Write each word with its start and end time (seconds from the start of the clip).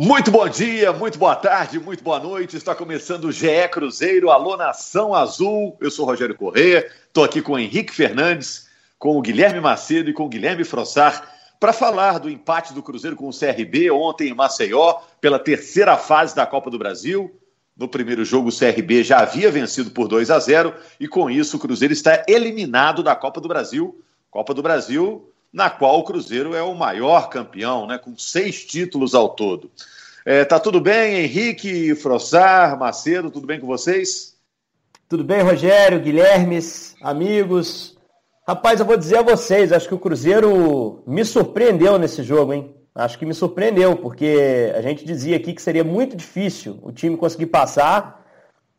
Muito 0.00 0.30
bom 0.30 0.48
dia, 0.48 0.92
muito 0.92 1.18
boa 1.18 1.34
tarde, 1.34 1.80
muito 1.80 2.04
boa 2.04 2.20
noite. 2.20 2.56
Está 2.56 2.72
começando 2.72 3.24
o 3.24 3.32
GE 3.32 3.66
Cruzeiro, 3.68 4.30
Alô 4.30 4.56
Nação 4.56 5.12
Azul. 5.12 5.76
Eu 5.80 5.90
sou 5.90 6.06
Rogério 6.06 6.36
Corrêa, 6.36 6.88
estou 7.08 7.24
aqui 7.24 7.42
com 7.42 7.54
o 7.54 7.58
Henrique 7.58 7.92
Fernandes, 7.92 8.68
com 8.96 9.18
o 9.18 9.20
Guilherme 9.20 9.58
Macedo 9.60 10.08
e 10.08 10.12
com 10.12 10.26
o 10.26 10.28
Guilherme 10.28 10.62
Frossar 10.62 11.28
para 11.58 11.72
falar 11.72 12.18
do 12.18 12.30
empate 12.30 12.72
do 12.72 12.80
Cruzeiro 12.80 13.16
com 13.16 13.28
o 13.28 13.36
CRB 13.36 13.90
ontem 13.90 14.28
em 14.28 14.34
Maceió, 14.34 15.00
pela 15.20 15.36
terceira 15.36 15.96
fase 15.96 16.32
da 16.32 16.46
Copa 16.46 16.70
do 16.70 16.78
Brasil. 16.78 17.36
No 17.76 17.88
primeiro 17.88 18.24
jogo, 18.24 18.50
o 18.50 18.56
CRB 18.56 19.02
já 19.02 19.18
havia 19.18 19.50
vencido 19.50 19.90
por 19.90 20.06
2 20.06 20.30
a 20.30 20.38
0 20.38 20.74
e 21.00 21.08
com 21.08 21.28
isso 21.28 21.56
o 21.56 21.60
Cruzeiro 21.60 21.92
está 21.92 22.24
eliminado 22.28 23.02
da 23.02 23.16
Copa 23.16 23.40
do 23.40 23.48
Brasil. 23.48 24.00
Copa 24.30 24.54
do 24.54 24.62
Brasil 24.62 25.28
na 25.58 25.68
qual 25.68 25.98
o 25.98 26.04
Cruzeiro 26.04 26.54
é 26.54 26.62
o 26.62 26.72
maior 26.72 27.28
campeão, 27.28 27.84
né, 27.84 27.98
com 27.98 28.16
seis 28.16 28.64
títulos 28.64 29.12
ao 29.12 29.30
todo. 29.30 29.68
É, 30.24 30.44
tá 30.44 30.60
tudo 30.60 30.80
bem, 30.80 31.24
Henrique, 31.24 31.96
Frossar, 31.96 32.78
Macedo, 32.78 33.28
tudo 33.28 33.46
bem 33.46 33.58
com 33.58 33.66
vocês? 33.66 34.36
Tudo 35.08 35.24
bem, 35.24 35.42
Rogério, 35.42 36.00
Guilhermes, 36.00 36.94
amigos. 37.02 37.96
Rapaz, 38.46 38.78
eu 38.78 38.86
vou 38.86 38.96
dizer 38.96 39.18
a 39.18 39.22
vocês, 39.22 39.72
acho 39.72 39.88
que 39.88 39.94
o 39.94 39.98
Cruzeiro 39.98 41.02
me 41.04 41.24
surpreendeu 41.24 41.98
nesse 41.98 42.22
jogo, 42.22 42.52
hein? 42.52 42.72
Acho 42.94 43.18
que 43.18 43.26
me 43.26 43.34
surpreendeu, 43.34 43.96
porque 43.96 44.72
a 44.76 44.80
gente 44.80 45.04
dizia 45.04 45.36
aqui 45.36 45.52
que 45.52 45.62
seria 45.62 45.82
muito 45.82 46.16
difícil 46.16 46.78
o 46.82 46.92
time 46.92 47.16
conseguir 47.16 47.46
passar, 47.46 48.24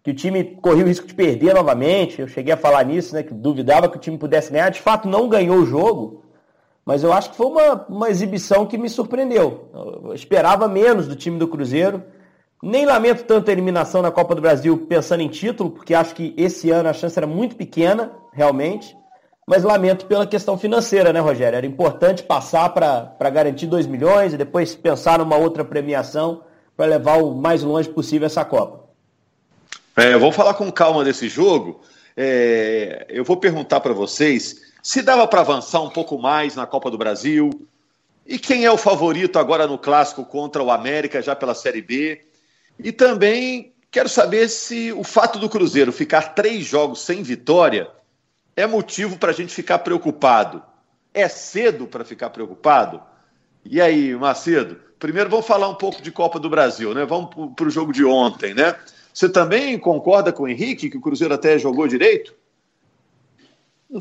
que 0.02 0.12
o 0.12 0.16
time 0.16 0.44
corria 0.62 0.86
o 0.86 0.88
risco 0.88 1.06
de 1.06 1.14
perder 1.14 1.54
novamente. 1.54 2.22
Eu 2.22 2.28
cheguei 2.28 2.54
a 2.54 2.58
falar 2.58 2.86
nisso, 2.86 3.14
né? 3.14 3.22
Que 3.22 3.34
duvidava 3.34 3.90
que 3.90 3.98
o 3.98 4.00
time 4.00 4.18
pudesse 4.18 4.52
ganhar. 4.52 4.70
De 4.70 4.80
fato, 4.80 5.10
não 5.10 5.28
ganhou 5.28 5.58
o 5.58 5.66
jogo, 5.66 6.24
mas 6.90 7.04
eu 7.04 7.14
acho 7.14 7.30
que 7.30 7.38
foi 7.38 7.46
uma, 7.46 7.86
uma 7.88 8.10
exibição 8.10 8.66
que 8.66 8.76
me 8.76 8.90
surpreendeu. 8.90 9.70
Eu 9.72 10.12
esperava 10.12 10.68
menos 10.68 11.08
do 11.08 11.16
time 11.16 11.38
do 11.38 11.48
Cruzeiro. 11.48 12.04
Nem 12.64 12.84
lamento 12.84 13.26
tanto 13.26 13.48
a 13.48 13.52
eliminação 13.52 14.02
na 14.02 14.10
Copa 14.10 14.34
do 14.34 14.42
Brasil 14.42 14.76
pensando 14.90 15.22
em 15.22 15.28
título, 15.28 15.70
porque 15.70 15.94
acho 15.94 16.16
que 16.16 16.34
esse 16.36 16.72
ano 16.72 16.90
a 16.90 16.94
chance 16.94 17.16
era 17.16 17.28
muito 17.28 17.56
pequena, 17.56 18.12
realmente. 18.34 18.98
Mas 19.48 19.64
lamento 19.64 20.08
pela 20.08 20.26
questão 20.26 20.58
financeira, 20.58 21.14
né, 21.14 21.20
Rogério? 21.20 21.58
Era 21.58 21.68
importante 21.68 22.24
passar 22.24 22.70
para 22.70 23.30
garantir 23.30 23.68
2 23.68 23.86
milhões 23.86 24.34
e 24.34 24.38
depois 24.38 24.74
pensar 24.74 25.20
numa 25.20 25.38
outra 25.38 25.64
premiação 25.64 26.42
para 26.76 26.88
levar 26.88 27.22
o 27.22 27.36
mais 27.36 27.62
longe 27.62 27.88
possível 27.88 28.26
essa 28.26 28.44
Copa. 28.44 28.86
É, 29.96 30.18
vamos 30.18 30.36
falar 30.36 30.56
com 30.56 30.72
calma 30.72 31.04
desse 31.04 31.30
jogo. 31.30 31.82
É, 32.18 33.06
eu 33.10 33.24
vou 33.24 33.38
perguntar 33.38 33.80
para 33.80 33.94
vocês 33.94 34.69
se 34.82 35.02
dava 35.02 35.28
para 35.28 35.42
avançar 35.42 35.82
um 35.82 35.90
pouco 35.90 36.18
mais 36.18 36.56
na 36.56 36.66
Copa 36.66 36.90
do 36.90 36.98
Brasil. 36.98 37.68
E 38.26 38.38
quem 38.38 38.66
é 38.66 38.72
o 38.72 38.78
favorito 38.78 39.40
agora 39.40 39.68
no 39.68 39.78
clássico 39.78 40.24
contra 40.24 40.62
o 40.62 40.72
América, 40.72 41.22
já 41.22 41.36
pela 41.36 41.56
Série 41.56 41.82
B? 41.82 42.22
E 42.78 42.92
também 42.92 43.74
quero 43.92 44.08
saber 44.08 44.48
se 44.50 44.92
o 44.94 45.04
fato 45.04 45.40
do 45.40 45.50
Cruzeiro 45.50 45.92
ficar 45.92 46.34
três 46.34 46.66
jogos 46.66 47.02
sem 47.02 47.24
vitória 47.24 47.90
é 48.56 48.68
motivo 48.68 49.18
para 49.18 49.32
a 49.32 49.34
gente 49.34 49.54
ficar 49.54 49.80
preocupado. 49.80 50.62
É 51.14 51.28
cedo 51.28 51.88
para 51.88 52.06
ficar 52.06 52.30
preocupado? 52.30 53.02
E 53.66 53.82
aí, 53.82 54.16
Macedo? 54.16 54.80
Primeiro 55.00 55.30
vamos 55.30 55.48
falar 55.48 55.70
um 55.70 55.76
pouco 55.76 56.02
de 56.02 56.12
Copa 56.12 56.40
do 56.40 56.50
Brasil, 56.50 56.94
né? 56.94 57.06
Vamos 57.06 57.30
para 57.56 57.68
o 57.68 57.70
jogo 57.70 57.92
de 57.92 58.04
ontem, 58.06 58.54
né? 58.54 58.76
Você 59.14 59.28
também 59.28 59.78
concorda 59.80 60.32
com 60.32 60.44
o 60.44 60.48
Henrique 60.48 60.90
que 60.90 60.98
o 60.98 61.02
Cruzeiro 61.02 61.34
até 61.34 61.58
jogou 61.58 61.88
direito? 61.88 62.34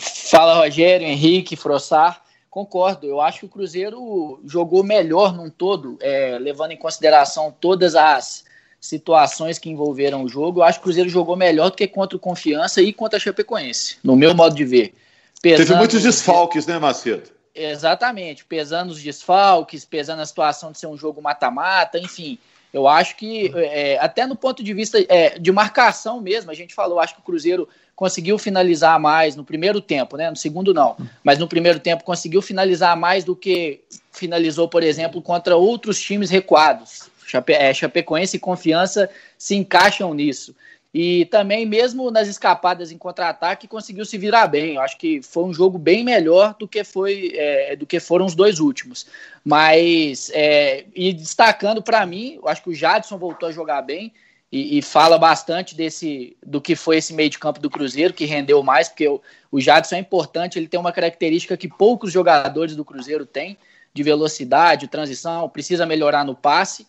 Fala 0.01 0.55
Rogério, 0.55 1.07
Henrique, 1.07 1.57
Frossar. 1.57 2.23
Concordo, 2.51 3.07
eu 3.07 3.21
acho 3.21 3.41
que 3.41 3.47
o 3.47 3.49
Cruzeiro 3.49 4.41
jogou 4.45 4.83
melhor 4.83 5.35
num 5.35 5.51
todo, 5.51 5.99
é, 6.01 6.39
levando 6.39 6.73
em 6.73 6.77
consideração 6.77 7.55
todas 7.61 7.95
as 7.95 8.45
situações 8.81 9.59
que 9.59 9.71
envolveram 9.71 10.23
o 10.25 10.29
jogo. 10.29 10.61
Eu 10.61 10.65
acho 10.65 10.79
que 10.79 10.83
o 10.83 10.85
Cruzeiro 10.85 11.09
jogou 11.09 11.37
melhor 11.37 11.71
do 11.71 11.77
que 11.77 11.87
contra 11.87 12.17
o 12.17 12.21
Confiança 12.21 12.81
e 12.81 12.93
contra 12.93 13.17
a 13.17 13.21
Chapecoense, 13.21 13.99
no 14.03 14.17
meu 14.17 14.35
modo 14.35 14.55
de 14.55 14.65
ver. 14.65 14.95
Pesando 15.41 15.67
Teve 15.67 15.79
muitos 15.79 16.03
desfalques, 16.03 16.67
né, 16.67 16.79
Macedo? 16.79 17.31
Exatamente, 17.55 18.45
pesando 18.45 18.91
os 18.91 19.03
desfalques, 19.03 19.85
pesando 19.85 20.23
a 20.23 20.27
situação 20.27 20.73
de 20.73 20.79
ser 20.79 20.87
um 20.87 20.97
jogo 20.97 21.21
mata-mata, 21.21 21.99
enfim. 21.99 22.39
Eu 22.73 22.87
acho 22.87 23.17
que, 23.17 23.51
é, 23.57 23.99
até 23.99 24.27
no 24.27 24.37
ponto 24.37 24.63
de 24.63 24.75
vista 24.75 24.99
é, 25.09 25.39
de 25.39 25.51
marcação 25.51 26.21
mesmo, 26.21 26.51
a 26.51 26.55
gente 26.55 26.75
falou, 26.75 27.01
acho 27.01 27.15
que 27.15 27.21
o 27.21 27.25
Cruzeiro 27.25 27.69
conseguiu 27.97 28.39
finalizar 28.39 29.01
mais 29.01 29.35
no 29.35 29.45
primeiro 29.45 29.81
tempo, 29.81 30.17
né? 30.17 30.31
No 30.31 30.37
segundo 30.37 30.75
não, 30.75 30.97
mas 31.25 31.39
no 31.39 31.49
primeiro 31.49 31.81
tempo 31.81 32.05
conseguiu 32.05 32.43
finalizar 32.43 32.97
mais 32.97 33.25
do 33.25 33.35
que 33.35 33.81
finalizou, 34.13 34.69
por 34.69 34.83
exemplo, 34.83 35.23
contra 35.23 35.57
outros 35.57 36.01
times 36.01 36.31
recuados. 36.31 37.11
Chape, 37.27 37.53
é, 37.53 37.75
Chapecoense 37.75 38.37
e 38.37 38.41
Confiança 38.41 39.11
se 39.37 39.55
encaixam 39.55 40.15
nisso. 40.15 40.55
E 40.93 41.27
também, 41.27 41.67
mesmo 41.67 42.11
nas 42.11 42.29
escapadas 42.29 42.91
em 42.91 42.97
contra-ataque, 42.97 43.69
conseguiu 43.69 44.07
se 44.07 44.17
virar 44.17 44.47
bem. 44.47 44.77
Eu 44.77 44.81
acho 44.81 44.97
que 44.97 45.21
foi 45.21 45.45
um 45.45 45.53
jogo 45.53 45.79
bem 45.79 46.03
melhor 46.03 46.57
do 46.59 46.67
que, 46.67 46.83
foi, 46.83 47.33
é, 47.35 47.77
do 47.77 47.87
que 47.87 48.01
foram 48.01 48.25
os 48.25 48.35
dois 48.35 48.59
últimos. 48.59 49.07
Mas, 49.45 50.31
é, 50.33 50.87
e 50.95 51.13
destacando 51.13 51.83
para 51.83 52.07
mim, 52.07 52.39
eu 52.43 52.49
acho 52.49 52.63
que 52.63 52.71
o 52.71 52.75
Jadson 52.75 53.19
voltou 53.19 53.49
a 53.49 53.53
jogar 53.53 53.83
bem 53.83 54.13
e, 54.51 54.79
e, 54.79 54.83
fala 54.83 55.19
bastante 55.19 55.75
desse 55.75 56.35
do 56.45 56.59
que 56.59 56.75
foi 56.75 56.97
esse 56.97 57.13
meio 57.13 57.29
de 57.29 57.39
campo 57.39 57.61
do 57.61 57.69
Cruzeiro, 57.69 58.15
que 58.15 58.25
rendeu 58.25 58.63
mais, 58.63 58.89
porque 58.89 59.07
o, 59.07 59.21
o 59.53 59.61
Jadson 59.61 59.97
é 59.97 59.99
importante, 59.99 60.59
ele 60.59 60.69
tem 60.69 60.81
uma 60.81 60.93
característica 60.93 61.55
que 61.55 61.69
poucos 61.69 62.11
jogadores 62.11 62.75
do 62.75 62.85
Cruzeiro 62.85 63.27
têm, 63.27 63.59
de 63.93 64.03
velocidade, 64.03 64.89
transição, 64.89 65.49
precisa 65.51 65.85
melhorar 65.85 66.25
no 66.25 66.35
passe, 66.35 66.87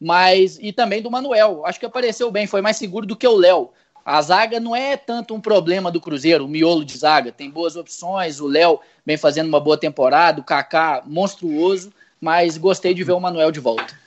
mas 0.00 0.58
e 0.60 0.72
também 0.72 1.02
do 1.02 1.10
Manuel, 1.10 1.66
acho 1.66 1.78
que 1.78 1.86
apareceu 1.86 2.30
bem, 2.30 2.46
foi 2.46 2.62
mais 2.62 2.76
seguro 2.76 3.06
do 3.06 3.16
que 3.16 3.26
o 3.26 3.36
Léo. 3.36 3.70
A 4.04 4.22
zaga 4.22 4.58
não 4.58 4.74
é 4.74 4.96
tanto 4.96 5.34
um 5.34 5.40
problema 5.40 5.90
do 5.90 6.00
Cruzeiro, 6.00 6.46
o 6.46 6.48
miolo 6.48 6.84
de 6.84 6.96
zaga, 6.96 7.30
tem 7.30 7.50
boas 7.50 7.76
opções, 7.76 8.40
o 8.40 8.46
Léo 8.46 8.80
vem 9.04 9.18
fazendo 9.18 9.48
uma 9.48 9.60
boa 9.60 9.76
temporada, 9.76 10.40
o 10.40 10.44
Kaká 10.44 11.02
monstruoso, 11.04 11.92
mas 12.20 12.56
gostei 12.56 12.94
de 12.94 13.04
ver 13.04 13.12
o 13.12 13.20
Manuel 13.20 13.50
de 13.50 13.60
volta. 13.60 13.98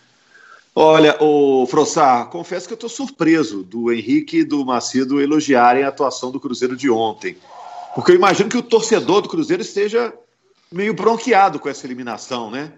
Olha, 0.75 1.15
o 1.21 1.67
Frossar, 1.67 2.29
confesso 2.29 2.65
que 2.67 2.73
eu 2.73 2.75
estou 2.75 2.89
surpreso 2.89 3.63
do 3.63 3.91
Henrique 3.91 4.39
e 4.39 4.43
do 4.43 4.65
Macedo 4.65 5.21
elogiarem 5.21 5.83
a 5.83 5.89
atuação 5.89 6.31
do 6.31 6.39
Cruzeiro 6.39 6.75
de 6.75 6.89
ontem. 6.89 7.37
Porque 7.93 8.11
eu 8.11 8.15
imagino 8.15 8.49
que 8.49 8.57
o 8.57 8.63
torcedor 8.63 9.21
do 9.21 9.29
Cruzeiro 9.29 9.61
esteja 9.61 10.11
meio 10.71 10.95
bronqueado 10.95 11.59
com 11.59 11.69
essa 11.69 11.85
eliminação, 11.85 12.49
né? 12.49 12.73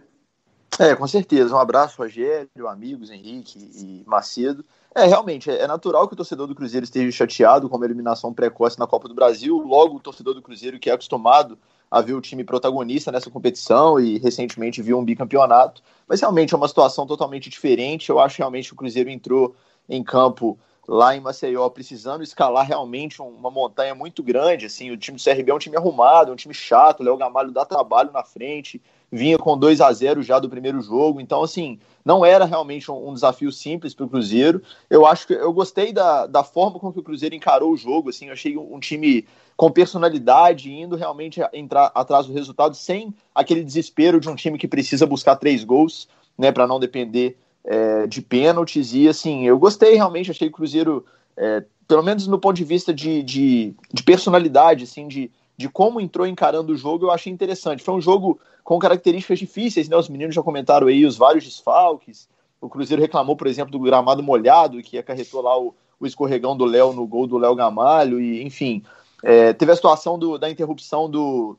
É, 0.80 0.96
com 0.96 1.08
certeza. 1.08 1.56
Um 1.56 1.59
abraço, 1.59 1.97
Rogério, 1.97 2.68
amigos, 2.68 3.09
Henrique 3.09 3.58
e 3.58 4.03
Macedo. 4.06 4.63
É, 4.94 5.06
realmente, 5.06 5.50
é 5.50 5.68
natural 5.68 6.08
que 6.08 6.13
o 6.13 6.18
torcedor 6.18 6.47
do 6.47 6.56
Cruzeiro 6.56 6.84
esteja 6.84 7.12
chateado 7.12 7.69
com 7.69 7.81
a 7.81 7.86
eliminação 7.86 8.34
precoce 8.34 8.78
na 8.80 8.88
Copa 8.88 9.08
do 9.08 9.13
Brasil. 9.13 9.58
Logo, 9.58 9.96
o 9.96 10.00
torcedor 10.00 10.34
do 10.34 10.41
Cruzeiro, 10.41 10.80
que 10.80 10.90
é 10.90 10.94
acostumado 10.94 11.58
a 11.90 12.02
ver 12.02 12.13
o 12.13 12.22
time 12.22 12.44
protagonista 12.44 13.12
nessa 13.12 13.30
competição 13.30 14.00
e 14.00 14.18
recentemente 14.18 14.81
viu 14.81 14.97
um 15.00 15.06
bicampeonato. 15.06 15.81
Mas 16.08 16.22
realmente 16.22 16.53
é 16.53 16.58
uma 16.58 16.68
situação 16.68 17.06
totalmente 17.06 17.50
diferente. 17.50 18.09
Eu 18.09 18.19
acho 18.19 18.38
realmente 18.38 18.68
que 18.68 18.74
o 18.74 18.78
Cruzeiro 18.78 19.09
entrou 19.09 19.56
em 19.88 20.03
campo 20.03 20.57
lá 20.88 21.16
em 21.16 21.19
Maceió 21.19 21.68
precisando 21.69 22.24
escalar 22.24 22.66
realmente 22.66 23.22
uma 23.22 23.50
montanha 23.50 23.96
muito 23.96 24.22
grande. 24.22 24.66
Assim, 24.66 24.92
o 24.92 24.97
time 24.97 25.18
do 25.18 25.24
CRB 25.24 25.52
é 25.52 25.53
um 25.53 25.59
time 25.59 25.78
arrumado, 25.78 26.31
é 26.31 26.34
um 26.34 26.38
time 26.38 26.53
chato. 26.53 27.00
O 27.00 27.03
Léo 27.03 27.18
Gamalho 27.18 27.52
dá 27.52 27.66
trabalho 27.66 28.12
na 28.12 28.24
frente, 28.24 28.81
vinha 29.11 29.38
com 29.38 29.57
2 29.57 29.81
a 29.81 29.91
0 29.91 30.21
já 30.23 30.39
do 30.39 30.49
primeiro 30.49 30.81
jogo. 30.81 31.21
Então, 31.21 31.43
assim, 31.43 31.79
não 32.03 32.25
era 32.25 32.45
realmente 32.45 32.91
um, 32.91 33.09
um 33.09 33.13
desafio 33.13 33.51
simples 33.51 33.93
para 33.93 34.05
o 34.05 34.09
Cruzeiro. 34.09 34.61
Eu 34.89 35.05
acho 35.05 35.27
que 35.27 35.33
eu 35.33 35.51
gostei 35.53 35.91
da, 35.93 36.27
da 36.27 36.43
forma 36.43 36.79
com 36.79 36.91
que 36.91 36.99
o 36.99 37.03
Cruzeiro 37.03 37.35
encarou 37.35 37.71
o 37.71 37.77
jogo. 37.77 38.09
Assim, 38.09 38.27
eu 38.27 38.33
achei 38.33 38.57
um, 38.57 38.75
um 38.75 38.79
time 38.79 39.25
com 39.55 39.71
personalidade, 39.71 40.71
indo 40.71 40.95
realmente 40.95 41.41
entrar 41.53 41.91
atrás 41.95 42.27
do 42.27 42.33
resultado 42.33 42.75
sem 42.75 43.13
aquele 43.33 43.63
desespero 43.63 44.19
de 44.19 44.29
um 44.29 44.35
time 44.35 44.57
que 44.57 44.67
precisa 44.67 45.05
buscar 45.05 45.38
três 45.38 45.63
gols, 45.63 46.07
né, 46.38 46.51
para 46.51 46.67
não 46.67 46.79
depender 46.79 47.38
é, 47.63 48.05
de 48.05 48.21
pênaltis. 48.21 48.94
E 48.94 49.07
assim, 49.07 49.47
eu 49.47 49.57
gostei 49.57 49.95
realmente, 49.95 50.31
achei 50.31 50.47
o 50.47 50.51
Cruzeiro, 50.51 51.06
é, 51.38 51.63
pelo 51.88 52.03
menos 52.03 52.27
no 52.27 52.39
ponto 52.39 52.56
de 52.56 52.63
vista 52.63 52.94
de, 52.94 53.24
de, 53.24 53.74
de, 53.94 54.03
personalidade, 54.03 54.83
assim, 54.83 55.07
de, 55.07 55.31
de 55.57 55.69
como 55.69 56.02
entrou 56.02 56.28
encarando 56.28 56.74
o 56.74 56.78
jogo, 56.78 57.06
eu 57.06 57.12
achei 57.12 57.31
interessante. 57.31 57.84
Foi 57.84 57.94
um 57.94 58.02
jogo 58.02 58.40
com 58.63 58.80
características 58.80 59.40
difíceis, 59.40 59.88
né? 59.88 59.96
Os 59.96 60.10
meninos 60.10 60.36
já 60.36 60.42
comentaram 60.42 60.88
aí 60.88 61.06
os 61.06 61.18
vários 61.18 61.44
desfalques. 61.44 62.28
O 62.60 62.68
Cruzeiro 62.68 63.02
reclamou, 63.02 63.36
por 63.36 63.48
exemplo, 63.48 63.72
do 63.72 63.80
gramado 63.80 64.24
molhado, 64.24 64.81
que 64.81 64.98
acarretou 64.98 65.42
lá 65.42 65.57
o, 65.57 65.74
o 66.00 66.06
escorregão 66.06 66.57
do 66.57 66.66
Léo 66.66 66.94
no 66.94 67.06
gol 67.06 67.28
do 67.28 67.38
Léo 67.38 67.56
Gamalho, 67.56 68.19
e 68.19 68.44
enfim. 68.44 68.84
É, 69.24 69.54
teve 69.54 69.72
a 69.72 69.75
situação 69.75 70.19
do, 70.19 70.38
da 70.38 70.50
interrupção 70.50 71.10
do, 71.10 71.57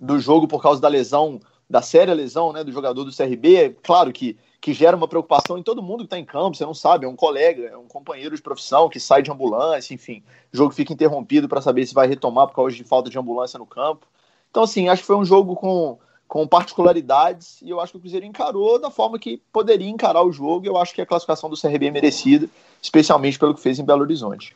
do 0.00 0.18
jogo 0.18 0.46
por 0.46 0.62
causa 0.62 0.80
da 0.80 0.88
lesão, 0.88 1.40
da 1.68 1.82
séria 1.82 2.14
lesão 2.14 2.52
né, 2.52 2.62
do 2.62 2.72
jogador 2.72 3.04
do 3.04 3.16
CRB. 3.16 3.76
Claro 3.82 4.12
que, 4.12 4.36
que 4.60 4.74
gera 4.74 4.96
uma 4.96 5.08
preocupação 5.08 5.56
em 5.56 5.62
todo 5.62 5.82
mundo 5.82 6.00
que 6.00 6.04
está 6.04 6.18
em 6.18 6.24
campo, 6.24 6.56
você 6.56 6.64
não 6.64 6.74
sabe, 6.74 7.06
é 7.06 7.08
um 7.08 7.16
colega, 7.16 7.68
é 7.68 7.76
um 7.76 7.86
companheiro 7.86 8.36
de 8.36 8.42
profissão 8.42 8.88
que 8.90 9.00
sai 9.00 9.22
de 9.22 9.30
ambulância, 9.30 9.94
enfim. 9.94 10.22
O 10.52 10.56
jogo 10.56 10.74
fica 10.74 10.92
interrompido 10.92 11.48
para 11.48 11.62
saber 11.62 11.86
se 11.86 11.94
vai 11.94 12.06
retomar 12.06 12.46
por 12.46 12.54
causa 12.54 12.76
de 12.76 12.84
falta 12.84 13.08
de 13.08 13.18
ambulância 13.18 13.58
no 13.58 13.64
campo. 13.64 14.06
Então, 14.50 14.62
assim, 14.62 14.88
acho 14.88 15.02
que 15.02 15.06
foi 15.06 15.16
um 15.16 15.24
jogo 15.24 15.56
com, 15.56 15.98
com 16.28 16.46
particularidades, 16.46 17.62
e 17.62 17.70
eu 17.70 17.80
acho 17.80 17.92
que 17.92 17.98
o 17.98 18.00
Cruzeiro 18.00 18.26
encarou 18.26 18.78
da 18.78 18.90
forma 18.90 19.18
que 19.18 19.40
poderia 19.50 19.88
encarar 19.88 20.22
o 20.22 20.32
jogo, 20.32 20.66
e 20.66 20.68
eu 20.68 20.76
acho 20.76 20.94
que 20.94 21.00
a 21.00 21.06
classificação 21.06 21.48
do 21.48 21.58
CRB 21.58 21.86
é 21.86 21.90
merecida, 21.90 22.48
especialmente 22.82 23.38
pelo 23.38 23.54
que 23.54 23.62
fez 23.62 23.78
em 23.78 23.84
Belo 23.84 24.02
Horizonte. 24.02 24.54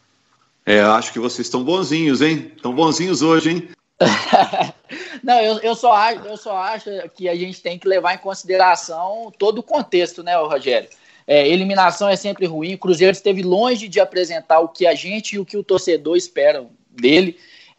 É, 0.67 0.81
acho 0.81 1.13
que 1.13 1.19
vocês 1.19 1.47
estão 1.47 1.65
bonzinhos, 1.65 2.21
hein? 2.21 2.53
Estão 2.55 2.75
bonzinhos 2.75 3.23
hoje, 3.23 3.51
hein? 3.51 3.69
Não, 5.23 5.41
eu, 5.41 5.59
eu, 5.61 5.75
só 5.75 5.93
acho, 5.93 6.21
eu 6.27 6.37
só 6.37 6.57
acho 6.57 6.91
que 7.15 7.29
a 7.29 7.35
gente 7.35 7.61
tem 7.61 7.79
que 7.79 7.89
levar 7.89 8.15
em 8.15 8.19
consideração 8.19 9.33
todo 9.39 9.59
o 9.59 9.63
contexto, 9.63 10.23
né, 10.23 10.37
Rogério? 10.37 10.89
É, 11.27 11.49
eliminação 11.49 12.09
é 12.09 12.17
sempre 12.17 12.47
ruim. 12.47 12.75
O 12.75 12.79
Cruzeiro 12.79 13.13
esteve 13.13 13.43
longe 13.43 13.89
de 13.89 14.01
apresentar 14.01 14.61
o 14.61 14.69
que 14.69 14.87
a 14.87 14.95
gente 14.95 15.37
e 15.37 15.39
o 15.39 15.45
que 15.45 15.57
o 15.57 15.65
torcedor 15.65 16.17
esperam 16.17 16.71
dele, 16.91 17.39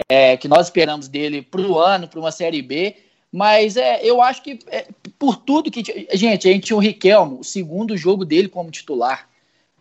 é, 0.10 0.36
que 0.36 0.48
nós 0.48 0.68
esperamos 0.68 1.08
dele 1.08 1.42
para 1.42 1.62
o 1.62 1.80
ano, 1.80 2.08
para 2.08 2.20
uma 2.20 2.32
Série 2.32 2.62
B. 2.62 2.96
Mas 3.32 3.78
é, 3.78 4.00
eu 4.04 4.22
acho 4.22 4.42
que 4.42 4.60
é, 4.68 4.88
por 5.20 5.36
tudo 5.36 5.70
que. 5.70 5.84
Gente, 6.14 6.48
a 6.48 6.52
gente 6.52 6.66
tinha 6.66 6.78
o 6.78 6.80
Riquelmo, 6.80 7.42
o 7.42 7.44
segundo 7.44 7.96
jogo 7.98 8.26
dele 8.26 8.48
como 8.48 8.72
titular 8.72 9.30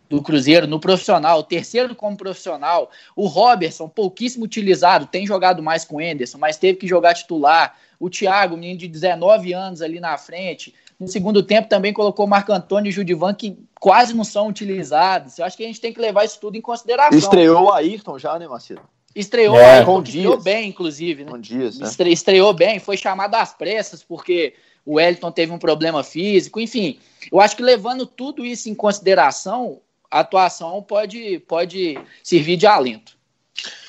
do 0.08 0.22
Cruzeiro 0.22 0.66
no 0.66 0.78
profissional, 0.78 1.38
o 1.38 1.42
terceiro 1.42 1.94
como 1.94 2.16
profissional. 2.16 2.90
O 3.16 3.26
Robertson, 3.26 3.88
pouquíssimo 3.88 4.44
utilizado, 4.44 5.06
tem 5.06 5.26
jogado 5.26 5.62
mais 5.62 5.84
com 5.84 5.96
o 5.96 6.00
Enderson, 6.00 6.38
mas 6.38 6.56
teve 6.56 6.78
que 6.78 6.86
jogar 6.86 7.14
titular. 7.14 7.76
O 7.98 8.10
Thiago, 8.10 8.56
menino 8.56 8.78
de 8.78 8.88
19 8.88 9.52
anos 9.52 9.80
ali 9.80 10.00
na 10.00 10.18
frente. 10.18 10.74
No 10.98 11.08
segundo 11.08 11.42
tempo 11.42 11.68
também 11.68 11.92
colocou 11.92 12.26
o 12.26 12.28
Marco 12.28 12.52
Antônio 12.52 12.88
e 12.88 12.92
o 12.92 12.92
Judivan, 12.92 13.34
que 13.34 13.58
quase 13.80 14.14
não 14.14 14.24
são 14.24 14.48
utilizados. 14.48 15.38
Eu 15.38 15.44
acho 15.44 15.56
que 15.56 15.64
a 15.64 15.66
gente 15.66 15.80
tem 15.80 15.92
que 15.92 16.00
levar 16.00 16.24
isso 16.24 16.38
tudo 16.40 16.56
em 16.56 16.60
consideração. 16.60 17.18
Estreou 17.18 17.64
o 17.64 17.72
Ayrton 17.72 18.18
já, 18.18 18.38
né, 18.38 18.46
Marcelo? 18.46 18.82
Estreou, 19.14 19.58
é, 19.58 19.84
com 19.84 20.02
estreou 20.02 20.40
bem, 20.40 20.68
inclusive. 20.68 21.24
Né? 21.24 21.30
Com 21.30 21.38
dias, 21.38 21.78
né? 21.78 21.86
Estre, 21.86 22.12
estreou 22.12 22.52
bem, 22.52 22.80
foi 22.80 22.96
chamado 22.96 23.36
às 23.36 23.54
pressas, 23.54 24.02
porque 24.02 24.54
o 24.84 24.94
Wellington 24.94 25.30
teve 25.30 25.52
um 25.52 25.58
problema 25.58 26.02
físico, 26.02 26.60
enfim. 26.60 26.98
Eu 27.30 27.40
acho 27.40 27.56
que 27.56 27.62
levando 27.62 28.06
tudo 28.06 28.44
isso 28.44 28.68
em 28.68 28.74
consideração, 28.74 29.80
atuação 30.20 30.82
pode, 30.82 31.38
pode 31.40 31.99
servir 32.22 32.56
de 32.56 32.66
alento. 32.66 33.16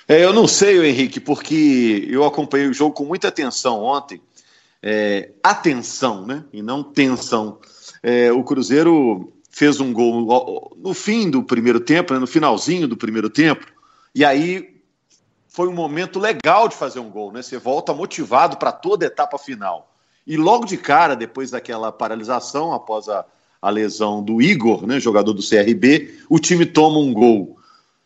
É, 0.08 0.24
eu 0.24 0.34
não 0.34 0.48
sei, 0.48 0.86
Henrique, 0.86 1.20
porque 1.20 2.08
eu 2.10 2.24
acompanhei 2.24 2.68
o 2.68 2.74
jogo 2.74 2.94
com 2.94 3.06
muita 3.06 3.28
atenção 3.28 3.82
ontem. 3.84 4.22
É, 4.82 5.32
atenção, 5.42 6.26
né? 6.26 6.46
E 6.54 6.62
não 6.62 6.84
tensão. 6.84 7.60
É, 8.04 8.32
o 8.32 8.44
Cruzeiro 8.44 9.34
fez 9.50 9.80
um 9.80 9.94
gol 9.94 10.76
no 10.78 10.94
fim 10.94 11.30
do 11.30 11.42
primeiro 11.42 11.80
tempo, 11.80 12.14
né, 12.14 12.20
no 12.20 12.28
finalzinho 12.28 12.90
do 12.90 12.98
primeiro 12.98 13.30
tempo, 13.30 13.66
e 14.14 14.26
aí 14.26 14.82
foi 15.48 15.70
um 15.70 15.74
momento 15.74 16.20
legal 16.20 16.68
de 16.68 16.76
fazer 16.76 17.00
um 17.00 17.10
gol, 17.10 17.32
né? 17.32 17.42
Você 17.42 17.58
volta 17.58 17.94
motivado 17.94 18.58
para 18.58 18.74
toda 18.74 19.06
a 19.06 19.08
etapa 19.08 19.38
final. 19.38 19.96
E 20.28 20.36
logo 20.36 20.66
de 20.66 20.76
cara, 20.76 21.16
depois 21.16 21.52
daquela 21.52 21.90
paralisação, 21.90 22.74
após 22.74 23.08
a, 23.08 23.26
a 23.62 23.70
lesão 23.70 24.24
do 24.24 24.42
Igor, 24.42 24.86
né, 24.86 25.00
jogador 25.00 25.34
do 25.34 25.48
CRB, 25.48 26.20
o 26.30 26.40
time 26.40 26.66
toma 26.66 27.00
um 27.00 27.14
gol. 27.14 27.58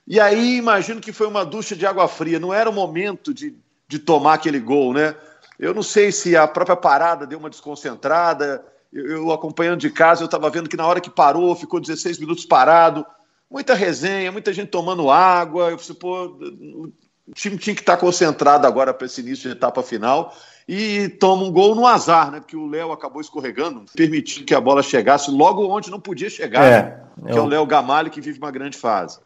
E 0.07 0.19
aí 0.19 0.57
imagino 0.57 0.99
que 0.99 1.11
foi 1.11 1.27
uma 1.27 1.45
ducha 1.45 1.75
de 1.75 1.85
água 1.85 2.07
fria, 2.07 2.39
não 2.39 2.53
era 2.53 2.69
o 2.69 2.73
momento 2.73 3.33
de, 3.33 3.55
de 3.87 3.99
tomar 3.99 4.35
aquele 4.35 4.59
gol, 4.59 4.93
né? 4.93 5.15
Eu 5.59 5.73
não 5.73 5.83
sei 5.83 6.11
se 6.11 6.37
a 6.37 6.47
própria 6.47 6.77
parada 6.77 7.27
deu 7.27 7.37
uma 7.37 7.49
desconcentrada. 7.49 8.65
Eu, 8.91 9.05
eu 9.05 9.31
acompanhando 9.31 9.81
de 9.81 9.89
casa, 9.89 10.23
eu 10.23 10.25
estava 10.25 10.49
vendo 10.49 10.69
que 10.69 10.77
na 10.77 10.87
hora 10.87 11.01
que 11.01 11.09
parou, 11.09 11.53
ficou 11.55 11.81
16 11.81 12.17
minutos 12.17 12.45
parado. 12.45 13.05
Muita 13.51 13.73
resenha, 13.73 14.31
muita 14.31 14.53
gente 14.53 14.69
tomando 14.69 15.11
água. 15.11 15.69
Eu 15.69 15.77
falei, 15.77 15.99
pô, 15.99 16.25
o 17.27 17.33
time 17.33 17.57
tinha 17.57 17.75
que 17.75 17.81
estar 17.81 17.97
concentrado 17.97 18.65
agora 18.65 18.93
para 18.93 19.05
esse 19.05 19.19
início 19.19 19.49
de 19.49 19.55
etapa 19.55 19.83
final 19.83 20.33
e 20.71 21.09
toma 21.09 21.45
um 21.45 21.51
gol 21.51 21.73
no 21.73 21.87
azar, 21.87 22.29
né? 22.29 22.39
Porque 22.39 22.55
o 22.55 22.67
Léo 22.67 22.91
acabou 22.91 23.19
escorregando, 23.19 23.85
permitindo 23.95 24.45
que 24.45 24.53
a 24.53 24.61
bola 24.61 24.83
chegasse 24.83 25.31
logo 25.31 25.67
onde 25.67 25.89
não 25.89 25.99
podia 25.99 26.29
chegar, 26.29 26.63
é, 26.63 27.03
né? 27.17 27.31
que 27.31 27.35
é 27.39 27.41
o 27.41 27.47
Léo 27.47 27.65
Gamalho 27.65 28.11
que 28.11 28.21
vive 28.21 28.37
uma 28.37 28.51
grande 28.51 28.77
fase. 28.77 29.17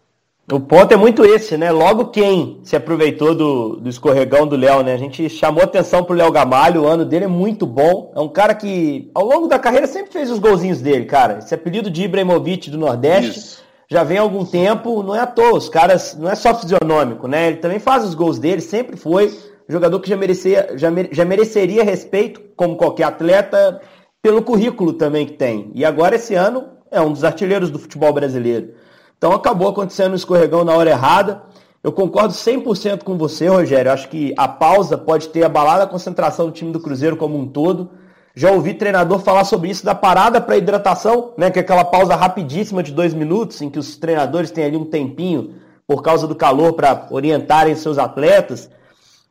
O 0.49 0.57
ponto 0.57 0.93
é 0.93 0.95
muito 0.95 1.25
esse, 1.25 1.57
né? 1.57 1.69
Logo 1.69 2.05
quem 2.05 2.61
se 2.63 2.77
aproveitou 2.77 3.35
do, 3.35 3.75
do 3.75 3.89
escorregão 3.89 4.47
do 4.47 4.55
Léo, 4.55 4.83
né? 4.83 4.93
A 4.93 4.97
gente 4.97 5.29
chamou 5.29 5.61
atenção 5.61 6.05
pro 6.05 6.15
Léo 6.15 6.31
Gamalho, 6.31 6.83
o 6.83 6.87
ano 6.87 7.03
dele 7.03 7.25
é 7.25 7.29
muito 7.29 7.65
bom. 7.65 8.13
É 8.15 8.21
um 8.21 8.29
cara 8.29 8.55
que, 8.55 9.11
ao 9.13 9.25
longo 9.25 9.47
da 9.47 9.59
carreira, 9.59 9.85
sempre 9.85 10.13
fez 10.13 10.31
os 10.31 10.39
golzinhos 10.39 10.79
dele, 10.79 11.03
cara. 11.03 11.39
Esse 11.39 11.53
apelido 11.53 11.91
de 11.91 12.03
Ibrahimovic 12.03 12.69
do 12.69 12.77
Nordeste. 12.77 13.39
Isso 13.39 13.63
já 13.89 14.03
vem 14.03 14.17
há 14.17 14.21
algum 14.21 14.45
tempo, 14.45 15.03
não 15.03 15.13
é 15.13 15.19
à 15.19 15.27
toa, 15.27 15.57
os 15.57 15.69
caras, 15.69 16.17
não 16.17 16.29
é 16.29 16.35
só 16.35 16.55
fisionômico, 16.55 17.27
né? 17.27 17.49
Ele 17.49 17.57
também 17.57 17.79
faz 17.79 18.03
os 18.03 18.15
gols 18.15 18.39
dele, 18.39 18.61
sempre 18.61 18.97
foi 18.97 19.37
jogador 19.73 19.99
que 19.99 20.09
já, 20.09 20.15
merecia, 20.15 20.69
já, 20.75 20.89
já 21.11 21.25
mereceria 21.25 21.83
respeito, 21.83 22.39
como 22.55 22.77
qualquer 22.77 23.05
atleta, 23.05 23.81
pelo 24.21 24.41
currículo 24.41 24.93
também 24.93 25.25
que 25.25 25.33
tem. 25.33 25.71
E 25.73 25.83
agora, 25.83 26.15
esse 26.15 26.35
ano, 26.35 26.65
é 26.91 27.01
um 27.01 27.11
dos 27.11 27.23
artilheiros 27.23 27.69
do 27.69 27.79
futebol 27.79 28.13
brasileiro. 28.13 28.75
Então 29.17 29.33
acabou 29.33 29.69
acontecendo 29.69 30.13
um 30.13 30.15
escorregão 30.15 30.63
na 30.63 30.73
hora 30.73 30.91
errada. 30.91 31.41
Eu 31.83 31.91
concordo 31.91 32.33
100% 32.33 33.03
com 33.03 33.17
você, 33.17 33.47
Rogério. 33.47 33.91
Acho 33.91 34.07
que 34.07 34.33
a 34.37 34.47
pausa 34.47 34.97
pode 34.97 35.29
ter 35.29 35.43
abalado 35.43 35.83
a 35.83 35.87
concentração 35.87 36.45
do 36.45 36.51
time 36.51 36.71
do 36.71 36.79
Cruzeiro 36.79 37.17
como 37.17 37.37
um 37.37 37.47
todo. 37.47 37.89
Já 38.35 38.51
ouvi 38.51 38.73
treinador 38.73 39.19
falar 39.19 39.43
sobre 39.43 39.69
isso 39.69 39.85
da 39.85 39.93
parada 39.93 40.39
para 40.39 40.57
hidratação, 40.57 41.33
né? 41.37 41.51
Que 41.51 41.59
é 41.59 41.61
aquela 41.61 41.83
pausa 41.83 42.15
rapidíssima 42.15 42.81
de 42.81 42.91
dois 42.91 43.13
minutos, 43.13 43.61
em 43.61 43.69
que 43.69 43.79
os 43.79 43.95
treinadores 43.95 44.51
têm 44.51 44.65
ali 44.65 44.77
um 44.77 44.85
tempinho 44.85 45.55
por 45.87 46.01
causa 46.01 46.27
do 46.27 46.35
calor 46.35 46.73
para 46.73 47.07
orientarem 47.11 47.75
seus 47.75 47.97
atletas. 47.97 48.69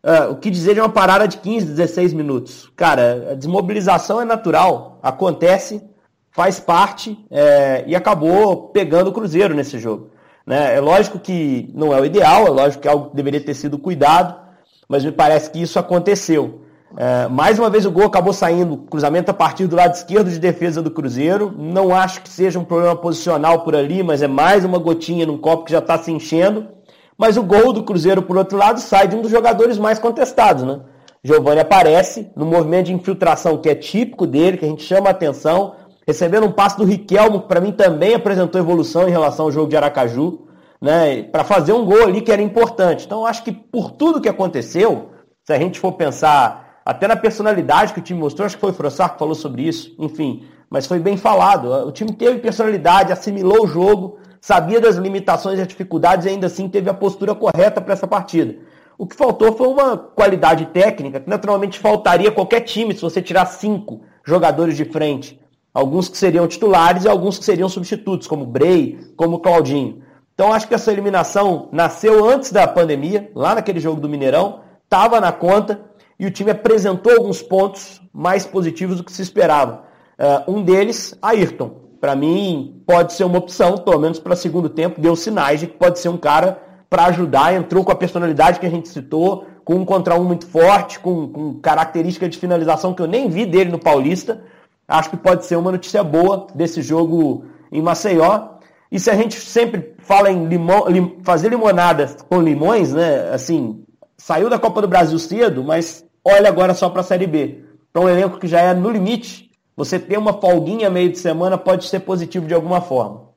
Uh, 0.05 0.33
o 0.33 0.37
que 0.37 0.51
dizer 0.51 0.75
de 0.75 0.81
uma 0.81 0.89
parada 0.89 1.29
de 1.29 1.37
15, 1.37 1.67
16 1.67 2.13
minutos? 2.13 2.71
Cara, 2.75 3.31
a 3.31 3.35
desmobilização 3.35 4.21
é 4.21 4.25
natural, 4.25 4.99
acontece, 5.01 5.81
faz 6.33 6.59
parte 6.59 7.17
é, 7.31 7.85
e 7.87 7.95
acabou 7.95 8.69
pegando 8.71 9.11
o 9.11 9.13
Cruzeiro 9.13 9.55
nesse 9.55 9.79
jogo. 9.79 10.11
Né? 10.45 10.75
É 10.75 10.81
lógico 10.81 11.21
que 11.21 11.71
não 11.73 11.95
é 11.95 12.01
o 12.01 12.05
ideal, 12.05 12.47
é 12.47 12.51
lógico 12.51 12.83
que 12.83 12.89
algo 12.89 13.15
deveria 13.15 13.41
ter 13.41 13.55
sido 13.55 13.79
cuidado, 13.79 14.35
mas 14.89 15.05
me 15.05 15.13
parece 15.13 15.51
que 15.51 15.63
isso 15.63 15.79
aconteceu. 15.79 16.63
É, 16.97 17.27
mais 17.29 17.59
uma 17.59 17.71
vez 17.71 17.87
o 17.87 17.91
gol 17.91 18.05
acabou 18.05 18.33
saindo, 18.33 18.77
cruzamento 18.77 19.31
a 19.31 19.35
partir 19.35 19.67
do 19.67 19.77
lado 19.77 19.95
esquerdo 19.95 20.31
de 20.31 20.39
defesa 20.39 20.83
do 20.83 20.91
Cruzeiro. 20.91 21.55
Não 21.57 21.95
acho 21.95 22.23
que 22.23 22.29
seja 22.29 22.59
um 22.59 22.65
problema 22.65 22.97
posicional 22.97 23.61
por 23.61 23.75
ali, 23.77 24.03
mas 24.03 24.21
é 24.21 24.29
mais 24.29 24.65
uma 24.65 24.79
gotinha 24.79 25.25
num 25.25 25.39
copo 25.39 25.65
que 25.65 25.73
já 25.73 25.79
está 25.79 25.97
se 25.97 26.11
enchendo. 26.11 26.69
Mas 27.23 27.37
o 27.37 27.43
gol 27.45 27.73
do 27.73 27.85
Cruzeiro, 27.85 28.21
por 28.21 28.37
outro 28.37 28.59
lado, 28.59 28.81
sai 28.81 29.07
de 29.07 29.15
um 29.15 29.23
dos 29.23 29.31
jogadores 29.31 29.79
mais 29.79 29.97
contestados, 29.97 30.65
né? 30.65 30.81
Giovanni 31.23 31.61
aparece 31.61 32.33
no 32.35 32.45
movimento 32.45 32.87
de 32.87 32.95
infiltração 32.95 33.59
que 33.59 33.69
é 33.69 33.77
típico 33.77 34.27
dele, 34.27 34.57
que 34.57 34.65
a 34.65 34.69
gente 34.69 34.83
chama 34.83 35.07
a 35.07 35.13
atenção, 35.13 35.77
recebendo 36.05 36.47
um 36.47 36.51
passe 36.51 36.77
do 36.77 36.85
Riquelmo, 36.85 37.43
que 37.43 37.47
para 37.47 37.61
mim 37.61 37.71
também 37.71 38.13
apresentou 38.13 38.61
evolução 38.61 39.07
em 39.07 39.13
relação 39.13 39.45
ao 39.45 39.53
jogo 39.53 39.69
de 39.69 39.77
Aracaju, 39.77 40.49
né? 40.81 41.23
Para 41.23 41.45
fazer 41.45 41.73
um 41.73 41.85
gol 41.85 42.03
ali 42.03 42.23
que 42.23 42.33
era 42.33 42.43
importante. 42.43 43.07
Então 43.07 43.25
acho 43.25 43.45
que 43.45 43.53
por 43.53 43.93
tudo 43.93 44.21
que 44.21 44.29
aconteceu, 44.29 45.11
se 45.45 45.53
a 45.53 45.59
gente 45.61 45.79
for 45.79 45.93
pensar 45.93 46.81
até 46.85 47.07
na 47.07 47.15
personalidade 47.15 47.93
que 47.93 48.01
o 48.01 48.03
time 48.03 48.19
mostrou, 48.19 48.47
acho 48.47 48.57
que 48.57 48.61
foi 48.61 48.71
o 48.71 48.75
Frossar 48.75 49.13
que 49.13 49.21
falou 49.21 49.37
sobre 49.37 49.63
isso, 49.63 49.95
enfim, 49.97 50.43
mas 50.69 50.89
foi 50.89 50.99
bem 50.99 51.17
falado. 51.17 51.71
O 51.87 51.93
time 51.93 52.13
teve 52.15 52.41
personalidade, 52.41 53.13
assimilou 53.13 53.63
o 53.63 53.69
jogo, 53.69 54.19
sabia 54.43 54.81
das 54.81 54.97
limitações 54.97 55.61
e 55.61 55.65
dificuldades 55.65 56.27
e 56.27 56.31
ainda 56.31 56.49
assim 56.49 56.69
teve 56.69 56.91
a 56.91 56.95
postura 56.95 57.33
correta 57.33 57.81
para 57.81 57.93
essa 57.93 58.09
partida. 58.09 58.57
O 58.99 59.07
que 59.07 59.15
faltou 59.15 59.57
foi 59.57 59.69
uma 59.69 59.97
qualidade 59.97 60.67
técnica 60.67 61.21
que 61.21 61.31
naturalmente 61.31 61.79
faltaria 61.79 62.33
qualquer 62.33 62.63
time 62.63 62.93
se 62.93 63.01
você 63.01 63.23
tirar 63.23 63.47
cinco 63.47 64.01
jogadores 64.25 64.77
de 64.77 64.85
frente. 64.85 65.41
Alguns 65.73 66.09
que 66.09 66.19
seriam 66.19 66.49
titulares 66.49 67.05
e 67.05 67.09
alguns 67.09 67.39
que 67.39 67.45
seriam 67.45 67.69
substitutos, 67.69 68.27
como 68.27 68.45
Bray, 68.45 69.13
como 69.17 69.39
Claudinho. 69.39 70.03
Então 70.35 70.53
acho 70.53 70.67
que 70.67 70.75
essa 70.75 70.91
eliminação 70.91 71.69
nasceu 71.71 72.29
antes 72.29 72.51
da 72.51 72.67
pandemia, 72.67 73.31
lá 73.37 73.55
naquele 73.55 73.79
jogo 73.79 74.01
do 74.01 74.09
Mineirão, 74.09 74.61
estava 74.85 75.21
na 75.21 75.31
conta 75.31 75.81
e 76.19 76.27
o 76.27 76.31
time 76.33 76.51
apresentou 76.51 77.13
alguns 77.13 77.41
pontos 77.41 78.03
mais 78.13 78.45
positivos 78.45 78.97
do 78.97 79.05
que 79.05 79.13
se 79.13 79.23
esperava. 79.23 79.85
Uh, 80.19 80.53
um 80.53 80.63
deles, 80.65 81.17
Ayrton. 81.23 81.83
Para 82.03 82.17
mim, 82.17 82.83
pode 82.85 83.13
ser 83.13 83.23
uma 83.23 83.39
opção, 83.39 83.79
pelo 83.79 84.01
menos 84.01 84.19
para 84.19 84.35
segundo 84.35 84.69
tempo, 84.69 85.01
deu 85.01 85.15
sinais 85.15 85.61
de 85.61 85.69
que 85.69 85.75
pode 85.75 86.01
ser 86.01 86.09
um 86.09 86.17
cara 86.17 86.61
para 86.91 87.05
ajudar, 87.05 87.55
entrou 87.55 87.85
com 87.85 87.93
a 87.93 87.95
personalidade 87.95 88.59
que 88.59 88.67
a 88.67 88.69
gente 88.69 88.89
citou, 88.89 89.47
com 89.65 89.77
um 89.77 89.85
contra 89.85 90.19
um 90.19 90.25
muito 90.25 90.45
forte, 90.49 90.99
com, 90.99 91.29
com 91.29 91.61
característica 91.61 92.29
de 92.29 92.37
finalização 92.37 92.93
que 92.93 93.01
eu 93.01 93.07
nem 93.07 93.29
vi 93.29 93.47
dele 93.47 93.71
no 93.71 93.79
Paulista. 93.79 94.43
Acho 94.89 95.11
que 95.11 95.17
pode 95.17 95.47
ser 95.47 95.55
uma 95.55 95.71
notícia 95.71 96.03
boa 96.03 96.49
desse 96.53 96.83
jogo 96.83 97.45
em 97.71 97.81
Maceió. 97.81 98.49
E 98.91 98.99
se 98.99 99.09
a 99.09 99.15
gente 99.15 99.37
sempre 99.37 99.95
fala 100.01 100.29
em 100.29 100.49
limão, 100.49 100.89
lim, 100.89 101.19
fazer 101.23 101.51
limonada 101.51 102.17
com 102.29 102.43
limões, 102.43 102.93
né? 102.93 103.31
Assim, 103.33 103.85
saiu 104.19 104.51
da 104.51 104.59
Copa 104.59 104.83
do 104.83 104.89
Brasil 104.89 105.21
cedo, 105.21 105.63
mas 105.63 106.05
olha 106.25 106.49
agora 106.49 106.75
só 106.75 106.91
para 106.91 107.03
a 107.03 107.05
Série 107.05 107.29
B. 107.29 107.63
Para 107.93 108.03
um 108.03 108.09
elenco 108.09 108.41
que 108.41 108.49
já 108.49 108.61
é 108.61 108.75
no 108.75 108.91
limite, 108.91 109.52
você 109.77 109.99
ter 109.99 110.19
uma 110.19 110.41
folguinha 110.41 110.91
meio 110.91 111.11
de 111.11 111.19
semana 111.19 111.57
pode 111.57 111.87
ser 111.87 112.01
positivo 112.01 112.47
de 112.47 112.55
alguma 112.55 112.81
forma. 112.81 113.33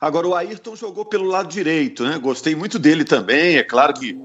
Agora, 0.00 0.28
o 0.28 0.34
Ayrton 0.34 0.76
jogou 0.76 1.04
pelo 1.04 1.24
lado 1.24 1.48
direito, 1.48 2.04
né? 2.04 2.18
Gostei 2.18 2.54
muito 2.54 2.78
dele 2.78 3.04
também. 3.04 3.56
É 3.56 3.62
claro 3.62 3.94
que 3.94 4.18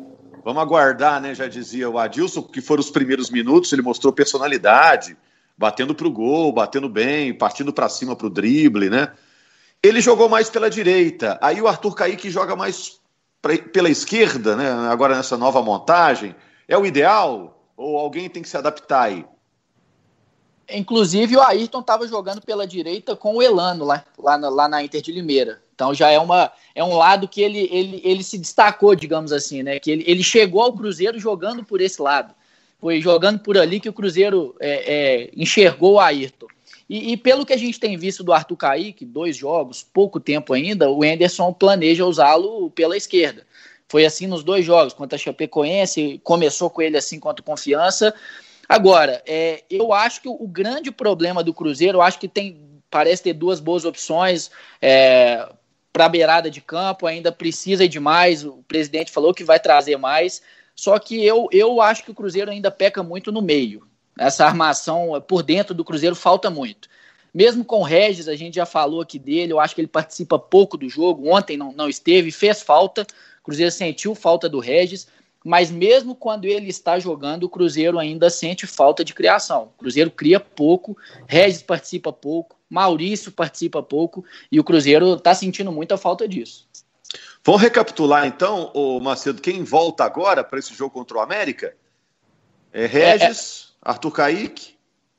Vamos 0.44 0.62
aguardar, 0.62 1.22
né? 1.22 1.36
Já 1.36 1.48
dizia 1.48 1.90
o 1.90 2.00
Adilson, 2.00 2.42
que 2.42 2.62
foram 2.62 2.82
os 2.82 2.90
primeiros 2.90 3.30
minutos, 3.30 3.72
ele 3.72 3.82
mostrou 3.82 4.12
personalidade, 4.12 5.16
batendo 5.58 5.94
para 5.94 6.08
o 6.08 6.12
gol, 6.12 6.52
batendo 6.52 6.90
bem, 6.90 7.34
partindo 7.34 7.72
para 7.72 7.88
cima 7.88 8.16
para 8.16 8.28
o 8.28 8.30
drible, 8.30 8.90
né? 8.90 9.12
Ele 9.84 10.02
jogou 10.02 10.28
mais 10.28 10.50
pela 10.50 10.70
direita. 10.70 11.38
Aí 11.42 11.62
o 11.62 11.68
Arthur 11.68 11.94
Caíque 11.94 12.30
joga 12.30 12.56
mais 12.56 13.00
pra, 13.42 13.58
pela 13.58 13.90
esquerda, 13.90 14.56
né? 14.56 14.72
Agora 14.90 15.16
nessa 15.16 15.38
nova 15.38 15.62
montagem. 15.62 16.36
É 16.68 16.78
o 16.78 16.86
ideal? 16.86 17.72
Ou 17.78 17.98
alguém 17.98 18.30
tem 18.30 18.42
que 18.42 18.50
se 18.50 18.58
adaptar 18.58 19.04
aí? 19.04 19.26
Inclusive, 20.70 21.36
o 21.36 21.42
Ayrton 21.42 21.80
estava 21.80 22.08
jogando 22.08 22.42
pela 22.42 22.66
direita 22.66 23.16
com 23.16 23.36
o 23.36 23.42
Elano 23.42 23.86
lá, 23.86 24.04
lá, 24.18 24.38
na, 24.38 24.50
lá 24.50 24.68
na 24.68 24.84
Inter 24.84 25.02
de 25.02 25.12
Limeira. 25.12 25.62
Então 25.76 25.94
já 25.94 26.10
é, 26.10 26.20
uma, 26.20 26.52
é 26.76 26.84
um 26.84 26.96
lado 26.96 27.28
que 27.28 27.42
ele, 27.42 27.68
ele, 27.72 28.02
ele 28.04 28.24
se 28.24 28.38
destacou, 28.38 28.96
digamos 28.96 29.32
assim, 29.32 29.64
né? 29.64 29.80
Que 29.80 29.92
ele, 29.92 30.04
ele 30.08 30.24
chegou 30.24 30.62
ao 30.62 30.74
Cruzeiro 30.74 31.20
jogando 31.20 31.64
por 31.64 31.82
esse 31.82 32.02
lado. 32.02 32.34
Foi 32.80 33.02
jogando 33.02 33.40
por 33.40 33.58
ali 33.58 33.80
que 33.80 33.90
o 33.90 33.94
Cruzeiro 33.94 34.56
é, 34.60 34.70
é, 34.70 35.30
enxergou 35.36 35.94
o 35.94 36.00
Ayrton. 36.00 36.48
E, 36.90 37.14
e, 37.14 37.18
pelo 37.18 37.46
que 37.46 37.54
a 37.54 37.58
gente 37.58 37.80
tem 37.80 37.98
visto 37.98 38.24
do 38.24 38.34
Arthur 38.34 38.58
Kaique, 38.58 39.06
dois 39.06 39.38
jogos, 39.38 39.82
pouco 39.82 40.20
tempo 40.20 40.54
ainda, 40.54 40.90
o 40.90 41.06
Enderson 41.06 41.54
planeja 41.54 42.06
usá-lo 42.06 42.70
pela 42.72 42.98
esquerda. 42.98 43.46
Foi 43.88 44.06
assim 44.06 44.28
nos 44.28 44.44
dois 44.44 44.66
jogos, 44.66 44.94
contra 44.94 45.16
a 45.16 45.20
Chapecoense, 45.20 46.20
começou 46.24 46.70
com 46.70 46.82
ele 46.82 46.98
assim 46.98 47.20
contra 47.20 47.44
Confiança, 47.44 48.14
Agora, 48.72 49.22
é, 49.28 49.66
eu 49.70 49.92
acho 49.92 50.22
que 50.22 50.30
o 50.30 50.48
grande 50.48 50.92
problema 50.92 51.44
do 51.44 51.54
Cruzeiro, 51.54 51.98
eu 51.98 52.02
acho 52.02 52.18
que 52.18 52.26
tem 52.26 52.82
parece 52.90 53.22
ter 53.22 53.34
duas 53.34 53.60
boas 53.60 53.84
opções 53.84 54.50
é, 54.82 55.46
para 55.92 56.06
a 56.06 56.10
beirada 56.10 56.50
de 56.50 56.62
campo, 56.62 57.06
ainda 57.06 57.34
precisa 57.34 57.86
de 57.86 58.00
mais. 58.00 58.46
O 58.46 58.64
presidente 58.70 59.12
falou 59.12 59.34
que 59.34 59.44
vai 59.44 59.60
trazer 59.60 59.98
mais. 59.98 60.42
Só 60.74 60.98
que 61.00 61.22
eu, 61.22 61.50
eu 61.52 61.82
acho 61.82 62.06
que 62.06 62.12
o 62.12 62.16
Cruzeiro 62.16 62.50
ainda 62.50 62.72
peca 62.72 63.04
muito 63.04 63.30
no 63.30 63.42
meio. 63.42 63.86
Essa 64.18 64.46
armação 64.46 65.22
por 65.28 65.44
dentro 65.44 65.76
do 65.76 65.84
Cruzeiro 65.84 66.16
falta 66.16 66.50
muito. 66.50 66.88
Mesmo 67.34 67.66
com 67.66 67.82
o 67.82 67.84
Regis, 67.84 68.30
a 68.30 68.38
gente 68.38 68.56
já 68.56 68.66
falou 68.66 69.02
aqui 69.02 69.20
dele, 69.20 69.52
eu 69.52 69.60
acho 69.60 69.76
que 69.76 69.82
ele 69.82 69.88
participa 69.90 70.40
pouco 70.40 70.78
do 70.78 70.88
jogo. 70.88 71.30
Ontem 71.30 71.58
não, 71.58 71.74
não 71.74 71.90
esteve, 71.90 72.32
fez 72.32 72.62
falta. 72.62 73.06
O 73.42 73.44
Cruzeiro 73.44 73.70
sentiu 73.70 74.16
falta 74.16 74.48
do 74.48 74.60
Regis 74.60 75.10
mas 75.44 75.72
mesmo 75.72 76.16
quando 76.16 76.46
ele 76.46 76.70
está 76.70 77.00
jogando, 77.00 77.44
o 77.44 77.50
Cruzeiro 77.50 77.98
ainda 77.98 78.30
sente 78.30 78.68
falta 78.68 79.04
de 79.04 79.14
criação. 79.14 79.72
O 79.76 79.80
Cruzeiro 79.80 80.12
cria 80.12 80.40
pouco, 80.40 80.96
Regis 81.28 81.62
participa 81.62 82.14
pouco, 82.14 82.56
Maurício 82.70 83.32
participa 83.32 83.82
pouco, 83.82 84.24
e 84.52 84.60
o 84.60 84.64
Cruzeiro 84.64 85.16
está 85.16 85.34
sentindo 85.34 85.72
muita 85.72 85.98
falta 85.98 86.28
disso. 86.28 86.68
Vamos 87.44 87.62
recapitular 87.62 88.26
então, 88.26 88.72
o 88.74 89.00
Macedo, 89.00 89.42
quem 89.42 89.64
volta 89.64 90.04
agora 90.04 90.44
para 90.44 90.60
esse 90.60 90.74
jogo 90.74 90.92
contra 90.92 91.18
o 91.18 91.22
América? 91.22 91.76
É 92.72 92.86
Regis, 92.86 93.76
é, 93.84 93.90
é... 93.90 93.92
Arthur 93.92 94.12
Caíque. 94.12 94.76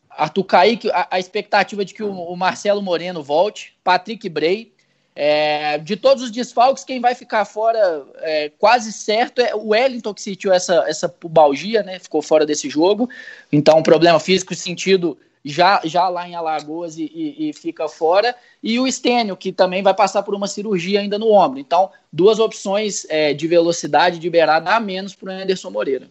Arthur 0.08 0.44
Caíque, 0.44 0.90
a, 0.90 1.08
a 1.10 1.18
expectativa 1.18 1.84
de 1.84 1.92
que 1.92 2.02
o, 2.02 2.12
o 2.12 2.36
Marcelo 2.36 2.80
Moreno 2.80 3.22
volte, 3.22 3.76
Patrick 3.82 4.28
Bray, 4.28 4.71
é, 5.14 5.76
de 5.78 5.94
todos 5.96 6.22
os 6.22 6.30
desfalques, 6.30 6.84
quem 6.84 7.00
vai 7.00 7.14
ficar 7.14 7.44
fora 7.44 8.04
é, 8.20 8.50
quase 8.58 8.92
certo 8.92 9.40
é 9.40 9.54
o 9.54 9.68
Wellington 9.68 10.14
que 10.14 10.22
sentiu 10.22 10.52
essa, 10.52 10.84
essa 10.88 11.08
pubalgia, 11.08 11.82
né? 11.82 11.98
Ficou 11.98 12.22
fora 12.22 12.46
desse 12.46 12.70
jogo. 12.70 13.08
Então, 13.52 13.78
um 13.78 13.82
problema 13.82 14.18
físico 14.18 14.54
sentido 14.54 15.18
já, 15.44 15.82
já 15.84 16.08
lá 16.08 16.26
em 16.26 16.34
Alagoas 16.34 16.96
e, 16.96 17.04
e, 17.04 17.50
e, 17.50 17.52
fica 17.52 17.88
fora. 17.88 18.34
E 18.62 18.80
o 18.80 18.90
Stênio, 18.90 19.36
que 19.36 19.52
também 19.52 19.82
vai 19.82 19.92
passar 19.92 20.22
por 20.22 20.34
uma 20.34 20.48
cirurgia 20.48 21.00
ainda 21.00 21.18
no 21.18 21.30
ombro. 21.30 21.58
Então, 21.58 21.90
duas 22.10 22.38
opções 22.38 23.04
é, 23.10 23.34
de 23.34 23.46
velocidade 23.46 24.18
de 24.18 24.30
beirada 24.30 24.74
a 24.74 24.80
menos 24.80 25.14
para 25.14 25.28
o 25.28 25.32
Anderson 25.32 25.70
Moreira. 25.70 26.08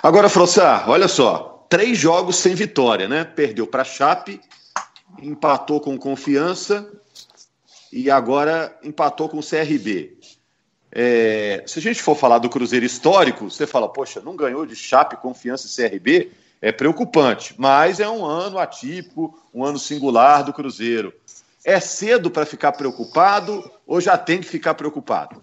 Agora, 0.00 0.28
Frossar, 0.28 0.88
olha 0.88 1.08
só. 1.08 1.66
Três 1.68 1.98
jogos 1.98 2.36
sem 2.36 2.54
vitória, 2.54 3.08
né? 3.08 3.24
Perdeu 3.24 3.66
para 3.66 3.82
Chape, 3.82 4.40
empatou 5.20 5.80
com 5.80 5.98
confiança 5.98 6.88
e 7.96 8.10
agora 8.10 8.78
empatou 8.84 9.26
com 9.26 9.38
o 9.38 9.42
CRB. 9.42 10.18
É, 10.92 11.64
se 11.66 11.78
a 11.78 11.82
gente 11.82 12.02
for 12.02 12.14
falar 12.14 12.38
do 12.38 12.50
Cruzeiro 12.50 12.84
histórico, 12.84 13.50
você 13.50 13.66
fala, 13.66 13.88
poxa, 13.88 14.20
não 14.20 14.36
ganhou 14.36 14.66
de 14.66 14.76
Chape, 14.76 15.16
Confiança 15.16 15.66
e 15.66 15.88
CRB, 15.88 16.30
é 16.60 16.70
preocupante, 16.70 17.54
mas 17.56 17.98
é 17.98 18.06
um 18.06 18.22
ano 18.22 18.58
atípico, 18.58 19.38
um 19.52 19.64
ano 19.64 19.78
singular 19.78 20.44
do 20.44 20.52
Cruzeiro. 20.52 21.10
É 21.64 21.80
cedo 21.80 22.30
para 22.30 22.44
ficar 22.44 22.72
preocupado 22.72 23.68
ou 23.86 23.98
já 23.98 24.18
tem 24.18 24.40
que 24.40 24.46
ficar 24.46 24.74
preocupado? 24.74 25.42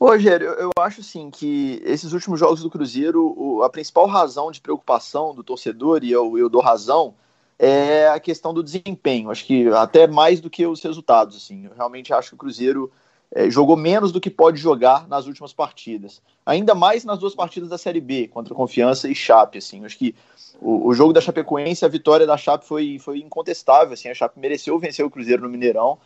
Rogério, 0.00 0.46
eu 0.50 0.70
acho 0.78 1.02
sim 1.02 1.28
que 1.28 1.82
esses 1.84 2.12
últimos 2.12 2.38
jogos 2.38 2.62
do 2.62 2.70
Cruzeiro, 2.70 3.62
a 3.64 3.68
principal 3.68 4.06
razão 4.06 4.52
de 4.52 4.60
preocupação 4.60 5.34
do 5.34 5.42
torcedor, 5.42 6.04
e 6.04 6.12
eu, 6.12 6.38
eu 6.38 6.48
dou 6.48 6.62
razão, 6.62 7.14
é 7.62 8.08
a 8.08 8.18
questão 8.18 8.54
do 8.54 8.62
desempenho. 8.62 9.30
Acho 9.30 9.44
que 9.44 9.68
até 9.68 10.06
mais 10.06 10.40
do 10.40 10.48
que 10.48 10.66
os 10.66 10.82
resultados. 10.82 11.36
Assim. 11.36 11.66
Eu 11.66 11.72
realmente 11.76 12.10
acho 12.10 12.30
que 12.30 12.34
o 12.34 12.38
Cruzeiro 12.38 12.90
é, 13.30 13.50
jogou 13.50 13.76
menos 13.76 14.10
do 14.10 14.20
que 14.20 14.30
pode 14.30 14.58
jogar 14.58 15.06
nas 15.06 15.26
últimas 15.26 15.52
partidas. 15.52 16.22
Ainda 16.46 16.74
mais 16.74 17.04
nas 17.04 17.18
duas 17.18 17.34
partidas 17.34 17.68
da 17.68 17.76
Série 17.76 18.00
B, 18.00 18.28
contra 18.28 18.54
Confiança 18.54 19.10
e 19.10 19.14
Chape. 19.14 19.58
Assim. 19.58 19.84
Acho 19.84 19.98
que 19.98 20.14
o, 20.58 20.88
o 20.88 20.94
jogo 20.94 21.12
da 21.12 21.20
Chapecoense, 21.20 21.84
a 21.84 21.88
vitória 21.88 22.26
da 22.26 22.38
Chape 22.38 22.66
foi, 22.66 22.98
foi 22.98 23.18
incontestável. 23.18 23.92
Assim. 23.92 24.08
A 24.08 24.14
Chape 24.14 24.40
mereceu 24.40 24.78
vencer 24.78 25.04
o 25.04 25.10
Cruzeiro 25.10 25.42
no 25.42 25.50
Mineirão. 25.50 25.98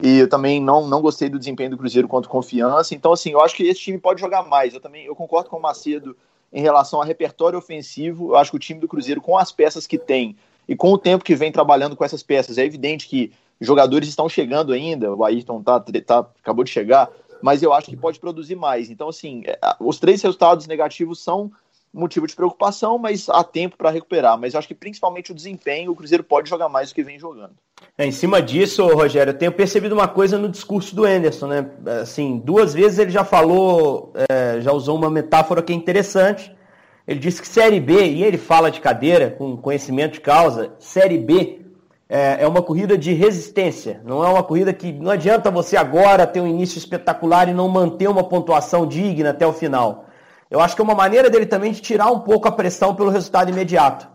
E 0.00 0.20
eu 0.20 0.28
também 0.28 0.62
não, 0.62 0.86
não 0.86 1.02
gostei 1.02 1.28
do 1.28 1.40
desempenho 1.40 1.70
do 1.70 1.76
Cruzeiro 1.76 2.06
contra 2.06 2.30
Confiança. 2.30 2.94
Então, 2.94 3.12
assim, 3.12 3.32
eu 3.32 3.40
acho 3.40 3.56
que 3.56 3.64
esse 3.64 3.80
time 3.80 3.98
pode 3.98 4.20
jogar 4.20 4.44
mais. 4.44 4.74
Eu 4.74 4.80
também 4.80 5.06
eu 5.06 5.16
concordo 5.16 5.50
com 5.50 5.56
o 5.56 5.60
Macedo 5.60 6.16
em 6.52 6.62
relação 6.62 7.00
ao 7.00 7.04
repertório 7.04 7.58
ofensivo. 7.58 8.30
Eu 8.30 8.36
acho 8.36 8.52
que 8.52 8.56
o 8.56 8.60
time 8.60 8.78
do 8.78 8.86
Cruzeiro, 8.86 9.20
com 9.20 9.36
as 9.36 9.50
peças 9.50 9.88
que 9.88 9.98
tem, 9.98 10.36
e 10.70 10.76
com 10.76 10.92
o 10.92 10.96
tempo 10.96 11.24
que 11.24 11.34
vem 11.34 11.50
trabalhando 11.50 11.96
com 11.96 12.04
essas 12.04 12.22
peças, 12.22 12.56
é 12.56 12.64
evidente 12.64 13.08
que 13.08 13.32
jogadores 13.60 14.08
estão 14.08 14.28
chegando 14.28 14.72
ainda, 14.72 15.12
o 15.12 15.24
Ayrton 15.24 15.60
tá, 15.64 15.80
tá, 15.80 16.20
acabou 16.40 16.62
de 16.62 16.70
chegar, 16.70 17.10
mas 17.42 17.60
eu 17.60 17.72
acho 17.72 17.90
que 17.90 17.96
pode 17.96 18.20
produzir 18.20 18.54
mais. 18.54 18.88
Então, 18.88 19.08
assim, 19.08 19.42
é, 19.46 19.58
os 19.80 19.98
três 19.98 20.22
resultados 20.22 20.68
negativos 20.68 21.24
são 21.24 21.50
motivo 21.92 22.24
de 22.24 22.36
preocupação, 22.36 22.98
mas 22.98 23.28
há 23.28 23.42
tempo 23.42 23.76
para 23.76 23.90
recuperar. 23.90 24.38
Mas 24.38 24.54
eu 24.54 24.58
acho 24.58 24.68
que 24.68 24.74
principalmente 24.74 25.32
o 25.32 25.34
desempenho, 25.34 25.90
o 25.90 25.96
Cruzeiro 25.96 26.22
pode 26.22 26.48
jogar 26.48 26.68
mais 26.68 26.90
do 26.90 26.94
que 26.94 27.02
vem 27.02 27.18
jogando. 27.18 27.54
É, 27.98 28.06
em 28.06 28.12
cima 28.12 28.40
disso, 28.40 28.86
Rogério, 28.86 29.32
eu 29.32 29.36
tenho 29.36 29.50
percebido 29.50 29.92
uma 29.92 30.06
coisa 30.06 30.38
no 30.38 30.48
discurso 30.48 30.94
do 30.94 31.04
Anderson, 31.04 31.48
né? 31.48 31.68
Assim, 32.00 32.38
duas 32.38 32.72
vezes 32.74 33.00
ele 33.00 33.10
já 33.10 33.24
falou, 33.24 34.12
é, 34.30 34.60
já 34.60 34.70
usou 34.70 34.96
uma 34.96 35.10
metáfora 35.10 35.62
que 35.62 35.72
é 35.72 35.76
interessante, 35.76 36.54
ele 37.10 37.18
disse 37.18 37.42
que 37.42 37.48
Série 37.48 37.80
B, 37.80 38.04
e 38.04 38.22
ele 38.22 38.38
fala 38.38 38.70
de 38.70 38.80
cadeira, 38.80 39.30
com 39.30 39.56
conhecimento 39.56 40.12
de 40.12 40.20
causa, 40.20 40.74
Série 40.78 41.18
B 41.18 41.60
é, 42.08 42.44
é 42.44 42.46
uma 42.46 42.62
corrida 42.62 42.96
de 42.96 43.12
resistência. 43.12 44.00
Não 44.04 44.24
é 44.24 44.28
uma 44.28 44.44
corrida 44.44 44.72
que 44.72 44.92
não 44.92 45.10
adianta 45.10 45.50
você 45.50 45.76
agora 45.76 46.24
ter 46.24 46.40
um 46.40 46.46
início 46.46 46.78
espetacular 46.78 47.48
e 47.48 47.52
não 47.52 47.68
manter 47.68 48.08
uma 48.08 48.22
pontuação 48.22 48.86
digna 48.86 49.30
até 49.30 49.44
o 49.44 49.52
final. 49.52 50.04
Eu 50.48 50.60
acho 50.60 50.76
que 50.76 50.82
é 50.82 50.84
uma 50.84 50.94
maneira 50.94 51.28
dele 51.28 51.46
também 51.46 51.72
de 51.72 51.80
tirar 51.80 52.12
um 52.12 52.20
pouco 52.20 52.46
a 52.46 52.52
pressão 52.52 52.94
pelo 52.94 53.10
resultado 53.10 53.50
imediato. 53.50 54.08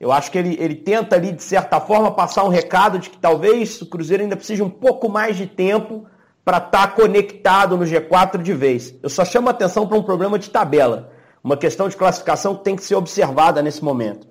Eu 0.00 0.10
acho 0.10 0.28
que 0.28 0.36
ele, 0.36 0.56
ele 0.58 0.74
tenta 0.74 1.14
ali, 1.14 1.30
de 1.30 1.44
certa 1.44 1.78
forma, 1.78 2.10
passar 2.10 2.42
um 2.42 2.48
recado 2.48 2.98
de 2.98 3.08
que 3.08 3.18
talvez 3.18 3.80
o 3.80 3.86
Cruzeiro 3.86 4.24
ainda 4.24 4.34
precise 4.34 4.60
um 4.60 4.70
pouco 4.70 5.08
mais 5.08 5.36
de 5.36 5.46
tempo 5.46 6.06
para 6.44 6.56
estar 6.56 6.88
tá 6.88 6.88
conectado 6.88 7.76
no 7.76 7.84
G4 7.84 8.42
de 8.42 8.52
vez. 8.52 8.92
Eu 9.00 9.08
só 9.08 9.24
chamo 9.24 9.46
a 9.46 9.52
atenção 9.52 9.86
para 9.86 9.96
um 9.96 10.02
problema 10.02 10.40
de 10.40 10.50
tabela 10.50 11.11
uma 11.42 11.56
questão 11.56 11.88
de 11.88 11.96
classificação 11.96 12.54
que 12.54 12.64
tem 12.64 12.76
que 12.76 12.84
ser 12.84 12.94
observada 12.94 13.60
nesse 13.62 13.82
momento. 13.82 14.26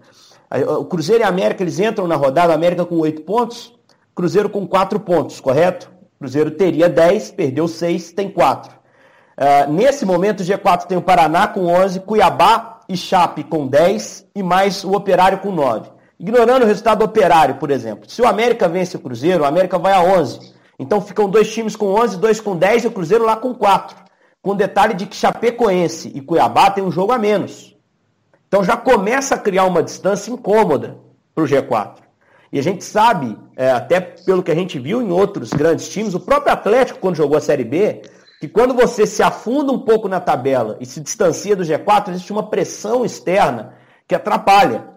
O 0.80 0.86
Cruzeiro 0.86 1.24
e 1.24 1.25
a 1.25 1.30
América, 1.30 1.63
eles 1.63 1.80
entram 1.80 2.08
na 2.08 2.15
rodada, 2.15 2.53
América 2.53 2.86
com 2.86 2.98
oito 2.98 3.22
pontos, 3.22 3.74
Cruzeiro 4.13 4.50
com 4.50 4.68
quatro 4.68 5.00
pontos, 5.00 5.39
correto? 5.39 5.91
Cruzeiro 6.20 6.51
teria 6.51 6.89
10, 6.89 7.32
perdeu 7.32 7.68
6, 7.68 8.12
tem 8.12 8.30
4. 8.30 8.72
Uh, 8.72 8.77
ah, 9.38 9.68
nesse 9.68 10.06
momento, 10.06 10.41
o 10.41 10.44
G4 10.44 10.86
tem 10.86 10.98
o 10.98 11.01
Paraná 11.01 11.48
com 11.48 11.65
11, 11.65 12.01
Cuiabá 12.01 12.82
e 12.88 12.98
Chape 12.98 13.44
com 13.44 13.65
10 13.65 14.27
e 14.36 14.44
mais 14.44 14.84
o 14.84 14.91
Operário 14.91 15.39
com 15.39 15.51
9. 15.51 15.89
Ignorando 16.20 16.63
o 16.63 16.68
resultado 16.68 17.00
do 17.00 17.06
Operário, 17.06 17.56
por 17.56 17.72
exemplo. 17.72 18.08
Se 18.10 18.22
o 18.22 18.27
América 18.27 18.68
vence 18.68 18.98
o 18.98 19.00
Cruzeiro, 19.00 19.44
o 19.44 19.46
América 19.48 19.80
vai 19.80 19.94
a 19.94 20.03
11. 20.03 20.53
Então 20.77 21.01
ficam 21.01 21.30
dois 21.30 21.51
times 21.51 21.75
com 21.75 21.88
11, 21.96 22.18
dois 22.18 22.39
com 22.39 22.56
10 22.56 22.84
e 22.84 22.88
o 22.88 22.91
Cruzeiro 22.91 23.24
lá 23.24 23.36
com 23.36 23.56
4 23.56 24.11
com 24.42 24.56
detalhe 24.56 24.94
de 24.94 25.06
que 25.06 25.16
Chapecoense 25.16 26.12
e 26.14 26.22
Cuiabá 26.22 26.72
têm 26.72 26.84
um 26.84 26.92
jogo 26.92 27.12
a 27.12 27.20
menos. 27.20 27.78
Então 28.48 28.64
já 28.64 28.76
começa 28.76 29.36
a 29.36 29.38
criar 29.38 29.66
uma 29.66 29.84
distância 29.84 30.32
incômoda 30.32 30.98
para 31.34 31.44
o 31.44 31.48
G4. 31.48 31.98
E 32.52 32.60
a 32.60 32.64
gente 32.64 32.84
sabe, 32.84 33.38
é, 33.56 33.72
até 33.72 34.02
pelo 34.02 34.44
que 34.44 34.52
a 34.52 34.56
gente 34.56 34.78
viu 34.78 35.02
em 35.02 35.10
outros 35.10 35.52
grandes 35.52 35.88
times, 35.88 36.14
o 36.14 36.20
próprio 36.20 36.52
Atlético, 36.52 37.00
quando 37.00 37.16
jogou 37.16 37.38
a 37.38 37.42
Série 37.42 37.64
B, 37.64 38.02
que 38.42 38.48
quando 38.48 38.74
você 38.74 39.06
se 39.06 39.24
afunda 39.24 39.72
um 39.72 39.80
pouco 39.80 40.10
na 40.10 40.20
tabela 40.20 40.76
e 40.82 40.86
se 40.86 41.00
distancia 41.00 41.56
do 41.56 41.64
G4, 41.64 42.10
existe 42.10 42.32
uma 42.32 42.50
pressão 42.50 43.06
externa 43.06 43.76
que 44.06 44.16
atrapalha. 44.16 44.90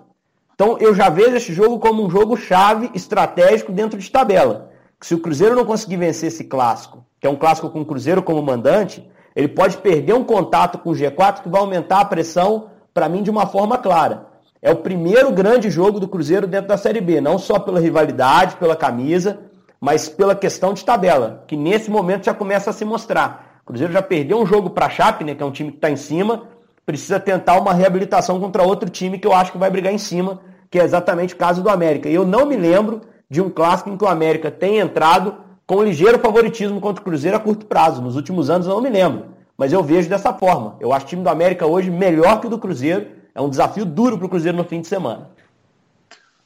Então 0.55 0.79
eu 0.79 0.95
já 0.95 1.09
vejo 1.09 1.37
esse 1.37 1.53
jogo 1.53 1.79
como 1.79 2.05
um 2.05 2.11
jogo 2.11 2.37
chave 2.37 2.91
estratégico 2.95 3.71
dentro 3.71 3.99
de 3.99 4.11
tabela. 4.11 4.71
Que 4.99 5.07
se 5.07 5.15
o 5.15 5.21
Cruzeiro 5.21 5.55
não 5.55 5.65
conseguir 5.65 5.99
vencer 5.99 6.29
esse 6.29 6.45
clássico, 6.45 7.05
que 7.21 7.27
é 7.27 7.31
um 7.31 7.37
clássico 7.37 7.71
com 7.71 7.83
o 7.83 7.87
Cruzeiro 7.87 8.23
como 8.23 8.43
mandante, 8.43 9.07
Ele 9.35 9.49
pode 9.49 9.77
perder 9.79 10.15
um 10.15 10.25
contato 10.25 10.79
com 10.79 10.91
o 10.91 10.95
G4 10.95 11.43
que 11.43 11.49
vai 11.49 11.61
aumentar 11.61 12.01
a 12.01 12.05
pressão, 12.05 12.69
para 12.93 13.09
mim, 13.09 13.23
de 13.23 13.31
uma 13.31 13.47
forma 13.47 13.77
clara. 13.77 14.27
É 14.63 14.71
o 14.71 14.77
primeiro 14.77 15.31
grande 15.33 15.71
jogo 15.71 16.01
do 16.01 16.09
Cruzeiro 16.09 16.47
dentro 16.47 16.69
da 16.69 16.77
Série 16.77 17.01
B, 17.01 17.21
não 17.21 17.39
só 17.39 17.59
pela 17.59 17.81
rivalidade, 17.81 18.57
pela 18.57 18.77
camisa, 18.77 19.41
mas 19.81 20.09
pela 20.09 20.35
questão 20.35 20.73
de 20.73 20.85
tabela, 20.85 21.45
que 21.47 21.57
nesse 21.57 21.91
momento 21.91 22.25
já 22.25 22.33
começa 22.33 22.71
a 22.71 22.73
se 22.73 22.85
mostrar. 22.85 23.61
O 23.63 23.67
Cruzeiro 23.67 23.93
já 23.93 24.01
perdeu 24.01 24.41
um 24.41 24.47
jogo 24.47 24.71
para 24.71 24.87
a 24.87 24.91
Chape, 24.91 25.25
né, 25.25 25.35
que 25.35 25.43
é 25.43 25.47
um 25.47 25.51
time 25.51 25.71
que 25.71 25.77
está 25.77 25.91
em 25.91 25.97
cima, 25.97 26.45
precisa 26.87 27.19
tentar 27.21 27.59
uma 27.59 27.75
reabilitação 27.75 28.41
contra 28.41 28.63
outro 28.63 28.89
time 28.89 29.19
que 29.19 29.27
eu 29.27 29.35
acho 29.35 29.53
que 29.53 29.59
vai 29.59 29.69
brigar 29.69 29.93
em 29.93 29.99
cima, 29.99 30.41
que 30.71 30.79
é 30.79 30.85
exatamente 30.85 31.35
o 31.35 31.37
caso 31.37 31.63
do 31.63 31.69
América. 31.69 32.09
E 32.09 32.15
eu 32.15 32.25
não 32.25 32.47
me 32.47 32.57
lembro 32.57 33.03
de 33.29 33.43
um 33.43 33.51
clássico 33.51 33.91
em 33.91 33.97
que 33.97 34.05
o 34.05 34.09
América 34.09 34.51
tenha 34.51 34.83
entrado 34.83 35.35
com 35.67 35.83
ligeiro 35.83 36.19
favoritismo 36.19 36.81
contra 36.81 37.01
o 37.01 37.05
Cruzeiro 37.05 37.37
a 37.37 37.41
curto 37.41 37.67
prazo. 37.67 38.03
Nos 38.03 38.17
últimos 38.17 38.51
anos 38.51 38.67
eu 38.67 38.75
não 38.75 38.83
me 38.83 38.91
lembro, 38.91 39.27
mas 39.57 39.73
eu 39.73 39.83
vejo 39.83 40.09
dessa 40.09 40.33
forma. 40.33 40.77
Eu 40.81 40.93
acho 40.93 41.07
o 41.07 41.09
time 41.09 41.23
do 41.23 41.29
América 41.29 41.67
hoje 41.67 41.91
melhor 41.91 42.41
que 42.41 42.47
o 42.47 42.51
do 42.51 42.59
Cruzeiro. 42.59 43.09
É 43.35 43.41
um 43.41 43.49
desafio 43.49 43.85
duro 43.85 44.17
para 44.17 44.27
o 44.27 44.29
Cruzeiro 44.29 44.57
no 44.57 44.65
fim 44.65 44.81
de 44.81 44.87
semana. 44.87 45.31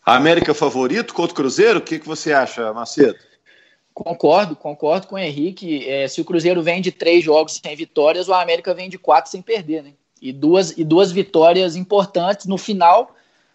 A 0.04 0.16
América 0.16 0.54
favorito 0.54 1.12
contra 1.12 1.32
o 1.32 1.37
Cruzeiro? 1.37 1.80
O 1.80 1.82
que, 1.82 1.98
que 1.98 2.06
você 2.06 2.32
acha, 2.32 2.72
Macedo? 2.72 3.18
Concordo, 3.92 4.56
concordo 4.56 5.06
com 5.06 5.16
o 5.16 5.18
Henrique. 5.18 5.87
É, 5.87 6.08
se 6.08 6.20
o 6.20 6.25
Cruzeiro 6.25 6.62
vem 6.62 6.80
de 6.80 6.90
três 6.90 7.22
jogos 7.22 7.60
sem 7.62 7.76
vitórias, 7.76 8.28
o 8.28 8.32
América 8.32 8.72
vem 8.72 8.88
de 8.88 8.96
quatro 8.96 9.30
sem 9.30 9.42
perder, 9.42 9.82
né? 9.82 9.92
E 10.22 10.32
duas, 10.32 10.76
e 10.78 10.84
duas 10.84 11.12
vitórias 11.12 11.76
importantes 11.76 12.46
no 12.46 12.56
final 12.56 13.14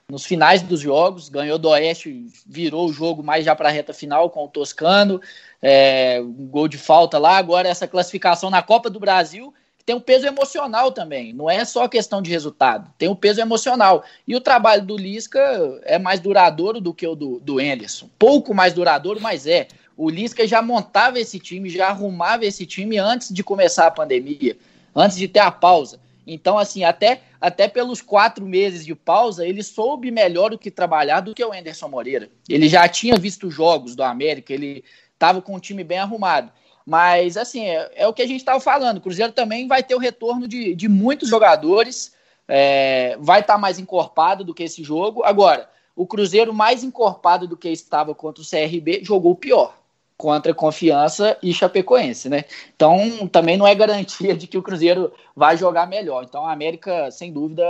nos 0.09 0.25
finais 0.25 0.61
dos 0.61 0.81
jogos, 0.81 1.29
ganhou 1.29 1.57
do 1.57 1.69
Oeste, 1.69 2.27
virou 2.45 2.87
o 2.87 2.93
jogo 2.93 3.23
mais 3.23 3.45
já 3.45 3.55
para 3.55 3.69
a 3.69 3.71
reta 3.71 3.93
final 3.93 4.29
com 4.29 4.45
o 4.45 4.47
Toscano, 4.47 5.21
é, 5.63 6.19
um 6.21 6.45
gol 6.47 6.67
de 6.67 6.77
falta 6.77 7.17
lá. 7.17 7.37
Agora, 7.37 7.69
essa 7.69 7.87
classificação 7.87 8.49
na 8.49 8.61
Copa 8.61 8.89
do 8.89 8.99
Brasil 8.99 9.53
tem 9.85 9.95
um 9.95 9.99
peso 9.99 10.25
emocional 10.25 10.91
também, 10.91 11.33
não 11.33 11.49
é 11.49 11.65
só 11.65 11.89
questão 11.89 12.21
de 12.21 12.29
resultado, 12.31 12.89
tem 12.97 13.09
um 13.09 13.15
peso 13.15 13.41
emocional. 13.41 14.03
E 14.25 14.35
o 14.35 14.39
trabalho 14.39 14.85
do 14.85 14.95
Lisca 14.95 15.39
é 15.83 15.99
mais 15.99 16.21
duradouro 16.21 16.79
do 16.79 16.93
que 16.93 17.05
o 17.05 17.15
do, 17.15 17.39
do 17.39 17.59
Anderson, 17.59 18.09
pouco 18.17 18.53
mais 18.53 18.73
duradouro, 18.73 19.19
mas 19.21 19.47
é. 19.47 19.67
O 19.95 20.09
Lisca 20.09 20.47
já 20.47 20.61
montava 20.61 21.19
esse 21.19 21.37
time, 21.37 21.69
já 21.69 21.89
arrumava 21.89 22.45
esse 22.45 22.65
time 22.65 22.97
antes 22.97 23.31
de 23.31 23.43
começar 23.43 23.85
a 23.85 23.91
pandemia, 23.91 24.57
antes 24.95 25.17
de 25.17 25.27
ter 25.27 25.39
a 25.39 25.51
pausa. 25.51 25.99
Então, 26.25 26.57
assim, 26.57 26.83
até, 26.83 27.21
até 27.39 27.67
pelos 27.67 28.01
quatro 28.01 28.45
meses 28.45 28.85
de 28.85 28.95
pausa, 28.95 29.45
ele 29.45 29.61
soube 29.61 30.09
melhor 30.09 30.53
o 30.53 30.57
que 30.57 30.71
trabalhar 30.71 31.19
do 31.19 31.35
que 31.35 31.43
o 31.43 31.51
Anderson 31.51 31.89
Moreira. 31.89 32.29
Ele 32.47 32.69
já 32.69 32.87
tinha 32.87 33.17
visto 33.17 33.51
jogos 33.51 33.95
do 33.95 34.01
América, 34.01 34.53
ele 34.53 34.83
estava 35.13 35.41
com 35.41 35.55
um 35.55 35.59
time 35.59 35.83
bem 35.83 35.99
arrumado. 35.99 36.51
Mas, 36.85 37.37
assim, 37.37 37.65
é, 37.65 37.91
é 37.95 38.07
o 38.07 38.13
que 38.13 38.21
a 38.21 38.27
gente 38.27 38.39
estava 38.39 38.59
falando. 38.59 38.97
O 38.97 39.01
Cruzeiro 39.01 39.31
também 39.31 39.67
vai 39.67 39.81
ter 39.81 39.95
o 39.95 39.99
retorno 39.99 40.47
de, 40.47 40.75
de 40.75 40.89
muitos 40.89 41.29
jogadores, 41.29 42.13
é, 42.47 43.17
vai 43.19 43.39
estar 43.39 43.53
tá 43.53 43.59
mais 43.59 43.79
encorpado 43.79 44.43
do 44.43 44.53
que 44.53 44.63
esse 44.63 44.83
jogo. 44.83 45.23
Agora, 45.23 45.69
o 45.95 46.05
Cruzeiro 46.05 46.53
mais 46.53 46.83
encorpado 46.83 47.47
do 47.47 47.55
que 47.55 47.69
estava 47.69 48.13
contra 48.13 48.43
o 48.43 48.47
CRB 48.47 49.01
jogou 49.03 49.35
pior 49.35 49.75
contra 50.17 50.53
Confiança 50.53 51.37
e 51.41 51.53
Chapecoense, 51.53 52.29
né? 52.29 52.45
Então 52.75 53.27
também 53.27 53.57
não 53.57 53.67
é 53.67 53.75
garantia 53.75 54.35
de 54.35 54.47
que 54.47 54.57
o 54.57 54.61
Cruzeiro 54.61 55.11
vai 55.35 55.57
jogar 55.57 55.87
melhor. 55.87 56.23
Então 56.23 56.45
a 56.45 56.53
América, 56.53 57.11
sem 57.11 57.31
dúvida, 57.31 57.63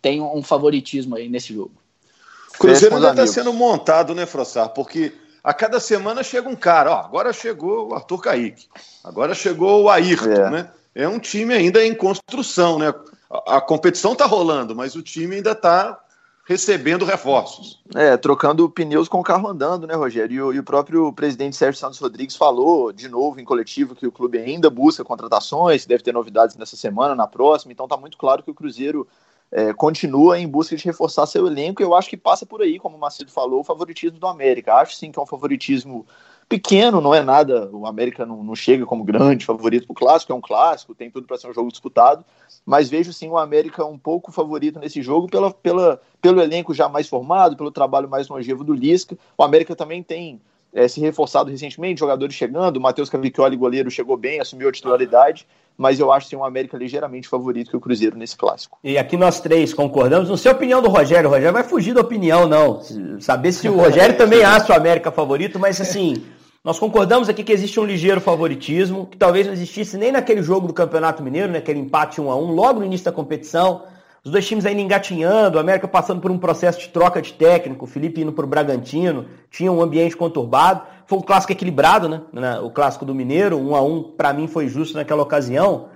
tem 0.00 0.20
um 0.20 0.42
favoritismo 0.42 1.14
aí 1.14 1.28
nesse 1.28 1.54
jogo. 1.54 1.72
O 2.54 2.58
Cruzeiro 2.58 2.96
ainda 2.96 3.10
está 3.10 3.26
sendo 3.26 3.52
montado, 3.52 4.14
né, 4.14 4.26
Frossar? 4.26 4.70
Porque 4.70 5.12
a 5.42 5.52
cada 5.52 5.80
semana 5.80 6.22
chega 6.22 6.48
um 6.48 6.56
cara, 6.56 6.92
ó, 6.92 7.00
agora 7.00 7.32
chegou 7.32 7.90
o 7.90 7.94
Arthur 7.94 8.20
Kaique, 8.20 8.68
agora 9.02 9.34
chegou 9.34 9.82
o 9.82 9.90
Ayrton, 9.90 10.30
é. 10.30 10.50
né? 10.50 10.70
É 10.94 11.08
um 11.08 11.18
time 11.18 11.54
ainda 11.54 11.84
em 11.84 11.94
construção, 11.94 12.78
né? 12.78 12.94
A, 13.30 13.56
a 13.56 13.60
competição 13.60 14.12
está 14.12 14.26
rolando, 14.26 14.76
mas 14.76 14.94
o 14.94 15.02
time 15.02 15.36
ainda 15.36 15.52
está 15.52 15.98
recebendo 16.44 17.04
reforços. 17.04 17.80
É, 17.94 18.16
trocando 18.16 18.68
pneus 18.68 19.08
com 19.08 19.20
o 19.20 19.22
carro 19.22 19.48
andando, 19.48 19.86
né, 19.86 19.94
Rogério? 19.94 20.34
E 20.34 20.42
o, 20.42 20.52
e 20.52 20.58
o, 20.58 20.64
próprio 20.64 21.12
presidente 21.12 21.56
Sérgio 21.56 21.80
Santos 21.80 21.98
Rodrigues 21.98 22.36
falou 22.36 22.92
de 22.92 23.08
novo 23.08 23.40
em 23.40 23.44
coletivo 23.44 23.94
que 23.94 24.06
o 24.06 24.12
clube 24.12 24.38
ainda 24.38 24.68
busca 24.68 25.04
contratações, 25.04 25.86
deve 25.86 26.02
ter 26.02 26.12
novidades 26.12 26.56
nessa 26.56 26.76
semana, 26.76 27.14
na 27.14 27.26
próxima, 27.26 27.72
então 27.72 27.88
tá 27.88 27.96
muito 27.96 28.18
claro 28.18 28.42
que 28.42 28.50
o 28.50 28.54
Cruzeiro 28.54 29.06
é, 29.52 29.72
continua 29.74 30.38
em 30.38 30.48
busca 30.48 30.74
de 30.74 30.84
reforçar 30.84 31.26
seu 31.26 31.46
elenco 31.46 31.82
e 31.82 31.84
eu 31.84 31.94
acho 31.94 32.08
que 32.08 32.16
passa 32.16 32.46
por 32.46 32.62
aí, 32.62 32.78
como 32.78 32.96
o 32.96 33.00
Macedo 33.00 33.30
falou, 33.30 33.60
o 33.60 33.64
favoritismo 33.64 34.18
do 34.18 34.26
América. 34.26 34.74
Acho 34.74 34.96
sim 34.96 35.12
que 35.12 35.18
é 35.18 35.22
um 35.22 35.26
favoritismo 35.26 36.06
pequeno, 36.48 37.02
não 37.02 37.14
é 37.14 37.22
nada. 37.22 37.68
O 37.70 37.86
América 37.86 38.24
não, 38.24 38.42
não 38.42 38.54
chega 38.54 38.86
como 38.86 39.04
grande 39.04 39.44
favorito 39.44 39.86
para 39.86 39.92
o 39.92 39.96
clássico, 39.96 40.32
é 40.32 40.34
um 40.34 40.40
clássico, 40.40 40.94
tem 40.94 41.10
tudo 41.10 41.26
para 41.26 41.36
ser 41.36 41.50
um 41.50 41.52
jogo 41.52 41.70
disputado, 41.70 42.24
mas 42.64 42.88
vejo 42.88 43.12
sim 43.12 43.28
o 43.28 43.36
América 43.36 43.84
um 43.84 43.98
pouco 43.98 44.32
favorito 44.32 44.80
nesse 44.80 45.02
jogo 45.02 45.28
pela, 45.28 45.52
pela, 45.52 46.00
pelo 46.20 46.40
elenco 46.40 46.72
já 46.72 46.88
mais 46.88 47.06
formado, 47.06 47.54
pelo 47.54 47.70
trabalho 47.70 48.08
mais 48.08 48.28
longevo 48.28 48.64
do 48.64 48.72
Lisca. 48.72 49.18
O 49.36 49.42
América 49.42 49.76
também 49.76 50.02
tem 50.02 50.40
é, 50.72 50.88
se 50.88 51.00
reforçado 51.00 51.50
recentemente, 51.50 52.00
jogadores 52.00 52.34
chegando, 52.34 52.76
o 52.76 52.80
Matheus 52.80 53.10
Cavicchioli, 53.10 53.56
goleiro, 53.56 53.90
chegou 53.90 54.16
bem, 54.16 54.40
assumiu 54.40 54.68
a 54.68 54.72
titularidade, 54.72 55.46
mas 55.76 55.98
eu 55.98 56.12
acho 56.12 56.28
sim 56.28 56.36
o 56.36 56.44
América 56.44 56.76
ligeiramente 56.76 57.28
favorito 57.28 57.70
que 57.70 57.76
o 57.76 57.80
Cruzeiro 57.80 58.16
nesse 58.16 58.36
clássico. 58.36 58.78
E 58.82 58.96
aqui 58.96 59.16
nós 59.16 59.40
três 59.40 59.74
concordamos. 59.74 60.28
Não 60.28 60.36
sei 60.36 60.50
a 60.50 60.54
opinião 60.54 60.80
do 60.80 60.88
Rogério, 60.88 61.28
o 61.28 61.32
Rogério 61.32 61.52
vai 61.52 61.64
fugir 61.64 61.94
da 61.94 62.00
opinião, 62.00 62.46
não. 62.46 62.80
Saber 63.20 63.52
se 63.52 63.68
o 63.68 63.76
Rogério 63.76 64.16
também 64.18 64.42
acha 64.42 64.72
o 64.72 64.76
América 64.76 65.10
favorito, 65.10 65.58
mas 65.58 65.80
assim, 65.80 66.22
nós 66.64 66.78
concordamos 66.78 67.28
aqui 67.28 67.42
que 67.42 67.52
existe 67.52 67.80
um 67.80 67.84
ligeiro 67.84 68.20
favoritismo, 68.20 69.06
que 69.06 69.16
talvez 69.16 69.46
não 69.46 69.52
existisse 69.52 69.98
nem 69.98 70.12
naquele 70.12 70.42
jogo 70.42 70.68
do 70.68 70.72
Campeonato 70.72 71.22
Mineiro, 71.22 71.52
naquele 71.52 71.80
né, 71.80 71.86
empate 71.86 72.20
1 72.20 72.30
a 72.30 72.36
1 72.36 72.52
logo 72.52 72.78
no 72.80 72.86
início 72.86 73.04
da 73.04 73.12
competição. 73.12 73.82
Os 74.24 74.30
dois 74.30 74.46
times 74.46 74.64
ainda 74.64 74.80
engatinhando, 74.80 75.56
o 75.58 75.60
América 75.60 75.88
passando 75.88 76.20
por 76.20 76.30
um 76.30 76.38
processo 76.38 76.78
de 76.78 76.88
troca 76.90 77.20
de 77.20 77.32
técnico, 77.32 77.84
o 77.84 77.88
Felipe 77.88 78.20
indo 78.20 78.32
para 78.32 78.44
o 78.44 78.48
Bragantino, 78.48 79.26
tinha 79.50 79.72
um 79.72 79.82
ambiente 79.82 80.16
conturbado. 80.16 80.82
Foi 81.06 81.18
um 81.18 81.22
clássico 81.22 81.52
equilibrado, 81.52 82.08
né? 82.32 82.60
O 82.60 82.70
clássico 82.70 83.04
do 83.04 83.12
Mineiro, 83.12 83.58
1 83.58 83.74
a 83.74 83.82
1 83.82 84.02
para 84.16 84.32
mim 84.32 84.46
foi 84.46 84.68
justo 84.68 84.96
naquela 84.96 85.22
ocasião, 85.22 85.88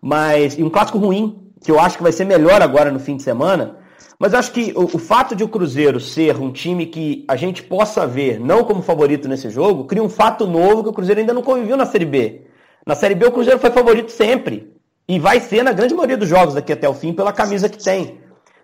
mas 0.00 0.56
e 0.58 0.62
um 0.62 0.70
clássico 0.70 0.96
ruim, 0.96 1.52
que 1.62 1.70
eu 1.70 1.78
acho 1.78 1.98
que 1.98 2.02
vai 2.02 2.12
ser 2.12 2.24
melhor 2.24 2.62
agora 2.62 2.90
no 2.90 2.98
fim 2.98 3.14
de 3.14 3.22
semana. 3.22 3.76
Mas 4.18 4.32
acho 4.32 4.52
que 4.52 4.72
o, 4.74 4.84
o, 4.84 4.98
fato 4.98 5.36
de 5.36 5.44
o 5.44 5.48
Cruzeiro 5.48 6.00
ser 6.00 6.40
um 6.40 6.50
time 6.50 6.86
que 6.86 7.26
a 7.28 7.36
gente 7.36 7.62
possa 7.62 8.06
ver 8.06 8.40
não 8.40 8.64
como 8.64 8.80
favorito 8.80 9.28
nesse 9.28 9.50
jogo, 9.50 9.84
cria 9.84 10.02
um 10.02 10.08
fato 10.08 10.46
novo 10.46 10.82
que 10.82 10.88
o 10.88 10.92
Cruzeiro 10.94 11.20
ainda 11.20 11.34
não 11.34 11.42
conviveu 11.42 11.76
na 11.76 11.84
Série 11.84 12.06
B. 12.06 12.46
Na 12.86 12.94
Série 12.94 13.14
B 13.14 13.26
o 13.26 13.32
Cruzeiro 13.32 13.60
foi 13.60 13.70
favorito 13.70 14.10
sempre. 14.10 14.75
E 15.08 15.18
vai 15.18 15.40
ser 15.40 15.62
na 15.62 15.72
grande 15.72 15.94
maioria 15.94 16.16
dos 16.16 16.28
jogos 16.28 16.54
daqui 16.54 16.72
até 16.72 16.88
o 16.88 16.94
fim 16.94 17.12
pela 17.12 17.32
camisa 17.32 17.68
que 17.68 17.82
tem. 17.82 18.20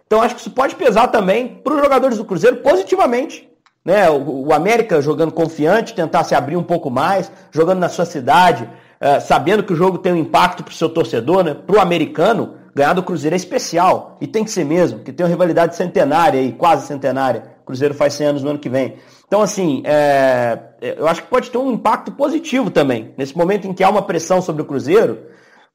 Então 0.07 0.21
acho 0.21 0.35
que 0.35 0.41
isso 0.41 0.51
pode 0.51 0.75
pesar 0.75 1.09
também 1.09 1.61
para 1.63 1.75
os 1.75 1.81
jogadores 1.81 2.19
do 2.19 2.25
Cruzeiro 2.25 2.57
positivamente. 2.57 3.49
Né? 3.85 4.09
O, 4.11 4.47
o, 4.47 4.53
América 4.53 5.01
jogando 5.01 5.33
confiante, 5.33 5.95
tentar 5.95 6.25
se 6.25 6.35
abrir 6.35 6.57
um 6.57 6.63
pouco 6.63 6.91
mais, 6.91 7.31
jogando 7.51 7.79
na 7.79 7.89
sua 7.89 8.05
cidade, 8.05 8.65
uh, 8.65 9.21
sabendo 9.21 9.63
que 9.63 9.73
o 9.73 9.77
jogo 9.77 9.99
tem 9.99 10.13
um 10.13 10.17
impacto 10.17 10.63
para 10.63 10.73
o 10.73 10.75
seu 10.75 10.89
torcedor, 10.89 11.43
né? 11.43 11.55
para 11.55 11.77
o 11.77 11.81
americano 11.81 12.55
ganhar 12.75 12.93
do 12.93 13.03
Cruzeiro 13.03 13.35
é 13.35 13.37
especial, 13.37 14.17
e 14.21 14.27
tem 14.27 14.45
que 14.45 14.51
ser 14.51 14.65
mesmo, 14.65 15.01
que 15.01 15.13
tem 15.13 15.25
uma 15.25 15.31
rivalidade 15.31 15.77
centenária 15.77 16.41
aí, 16.41 16.53
quase 16.53 16.87
centenária. 16.87 17.45
O 17.63 17.67
Cruzeiro 17.67 17.95
faz 17.95 18.15
100 18.15 18.27
anos 18.27 18.43
no 18.43 18.51
ano 18.51 18.59
que 18.59 18.69
vem. 18.69 18.97
Então, 19.27 19.43
assim, 19.43 19.83
é, 19.85 20.59
eu 20.81 21.07
acho 21.07 21.23
que 21.23 21.29
pode 21.29 21.51
ter 21.51 21.59
um 21.59 21.71
impacto 21.71 22.13
positivo 22.13 22.71
também. 22.71 23.15
Nesse 23.17 23.37
momento 23.37 23.67
em 23.67 23.73
que 23.73 23.85
há 23.85 23.91
uma 23.91 24.03
pressão 24.03 24.41
sobre 24.41 24.63
o 24.63 24.65
Cruzeiro, 24.65 25.19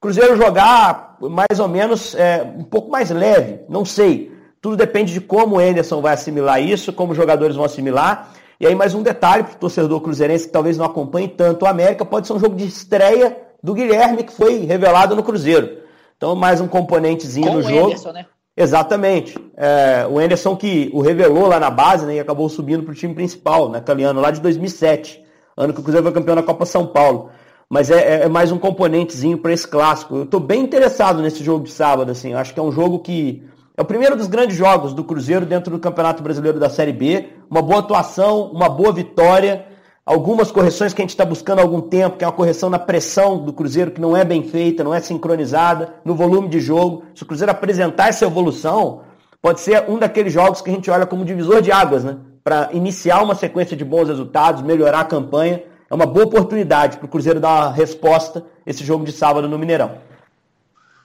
Cruzeiro 0.00 0.36
jogar 0.36 1.16
mais 1.20 1.58
ou 1.58 1.66
menos 1.66 2.14
é, 2.14 2.42
um 2.56 2.62
pouco 2.62 2.90
mais 2.90 3.10
leve, 3.10 3.60
não 3.68 3.84
sei. 3.84 4.32
Tudo 4.60 4.76
depende 4.76 5.12
de 5.12 5.20
como 5.20 5.56
o 5.56 5.58
Anderson 5.58 6.00
vai 6.00 6.14
assimilar 6.14 6.62
isso, 6.62 6.92
como 6.92 7.12
os 7.12 7.16
jogadores 7.16 7.56
vão 7.56 7.64
assimilar. 7.64 8.32
E 8.60 8.66
aí, 8.66 8.74
mais 8.74 8.94
um 8.94 9.02
detalhe 9.02 9.44
para 9.44 9.54
o 9.54 9.58
torcedor 9.58 10.00
cruzeirense 10.00 10.46
que 10.46 10.52
talvez 10.52 10.76
não 10.76 10.84
acompanhe 10.84 11.28
tanto 11.28 11.64
o 11.64 11.68
América, 11.68 12.04
pode 12.04 12.26
ser 12.26 12.32
um 12.32 12.40
jogo 12.40 12.56
de 12.56 12.66
estreia 12.66 13.36
do 13.62 13.72
Guilherme, 13.74 14.24
que 14.24 14.32
foi 14.32 14.64
revelado 14.64 15.14
no 15.14 15.22
Cruzeiro. 15.22 15.78
Então, 16.16 16.34
mais 16.34 16.60
um 16.60 16.66
componentezinho 16.66 17.46
Com 17.46 17.54
no 17.54 17.62
jogo. 17.62 17.86
Anderson, 17.86 18.12
né? 18.12 18.26
Exatamente. 18.56 19.38
É, 19.56 20.04
o 20.10 20.18
Anderson 20.18 20.56
que 20.56 20.90
o 20.92 21.00
revelou 21.00 21.46
lá 21.46 21.60
na 21.60 21.70
base 21.70 22.04
né, 22.04 22.16
e 22.16 22.20
acabou 22.20 22.48
subindo 22.48 22.82
para 22.82 22.90
o 22.90 22.94
time 22.94 23.14
principal, 23.14 23.68
naquele 23.68 24.02
ano 24.02 24.20
lá 24.20 24.32
de 24.32 24.40
2007, 24.40 25.24
ano 25.56 25.72
que 25.72 25.78
o 25.78 25.82
Cruzeiro 25.82 26.04
foi 26.04 26.12
campeão 26.12 26.34
da 26.34 26.42
Copa 26.42 26.66
São 26.66 26.84
Paulo. 26.84 27.30
Mas 27.70 27.90
é, 27.90 28.20
é, 28.20 28.22
é 28.24 28.28
mais 28.28 28.50
um 28.50 28.58
componentezinho 28.58 29.38
para 29.38 29.52
esse 29.52 29.66
clássico. 29.66 30.16
Eu 30.16 30.22
estou 30.24 30.40
bem 30.40 30.62
interessado 30.62 31.20
nesse 31.20 31.44
jogo 31.44 31.64
de 31.64 31.70
sábado. 31.70 32.10
Assim. 32.10 32.34
acho 32.34 32.54
que 32.54 32.60
é 32.60 32.62
um 32.62 32.72
jogo 32.72 33.00
que 33.00 33.42
é 33.76 33.82
o 33.82 33.84
primeiro 33.84 34.16
dos 34.16 34.26
grandes 34.26 34.56
jogos 34.56 34.94
do 34.94 35.04
Cruzeiro 35.04 35.44
dentro 35.44 35.70
do 35.70 35.78
Campeonato 35.78 36.22
Brasileiro 36.22 36.58
da 36.58 36.70
Série 36.70 36.92
B. 36.92 37.28
Uma 37.50 37.62
boa 37.62 37.80
atuação, 37.80 38.50
uma 38.52 38.68
boa 38.68 38.92
vitória 38.92 39.66
algumas 40.08 40.50
correções 40.50 40.94
que 40.94 41.02
a 41.02 41.04
gente 41.04 41.10
está 41.10 41.24
buscando 41.26 41.58
há 41.58 41.62
algum 41.62 41.82
tempo, 41.82 42.16
que 42.16 42.24
é 42.24 42.26
uma 42.26 42.32
correção 42.32 42.70
na 42.70 42.78
pressão 42.78 43.44
do 43.44 43.52
Cruzeiro, 43.52 43.90
que 43.90 44.00
não 44.00 44.16
é 44.16 44.24
bem 44.24 44.42
feita, 44.42 44.82
não 44.82 44.94
é 44.94 45.02
sincronizada, 45.02 45.96
no 46.02 46.14
volume 46.14 46.48
de 46.48 46.58
jogo. 46.60 47.02
Se 47.14 47.24
o 47.24 47.26
Cruzeiro 47.26 47.52
apresentar 47.52 48.08
essa 48.08 48.24
evolução, 48.24 49.02
pode 49.42 49.60
ser 49.60 49.84
um 49.86 49.98
daqueles 49.98 50.32
jogos 50.32 50.62
que 50.62 50.70
a 50.70 50.72
gente 50.72 50.90
olha 50.90 51.04
como 51.04 51.26
divisor 51.26 51.60
de 51.60 51.70
águas, 51.70 52.04
né? 52.04 52.16
Para 52.42 52.70
iniciar 52.72 53.22
uma 53.22 53.34
sequência 53.34 53.76
de 53.76 53.84
bons 53.84 54.08
resultados, 54.08 54.62
melhorar 54.62 55.00
a 55.00 55.04
campanha. 55.04 55.62
É 55.90 55.94
uma 55.94 56.06
boa 56.06 56.26
oportunidade 56.26 56.98
para 56.98 57.06
o 57.06 57.08
Cruzeiro 57.08 57.40
dar 57.40 57.48
uma 57.48 57.72
resposta 57.72 58.44
esse 58.66 58.84
jogo 58.84 59.04
de 59.04 59.12
sábado 59.12 59.48
no 59.48 59.58
Mineirão. 59.58 59.98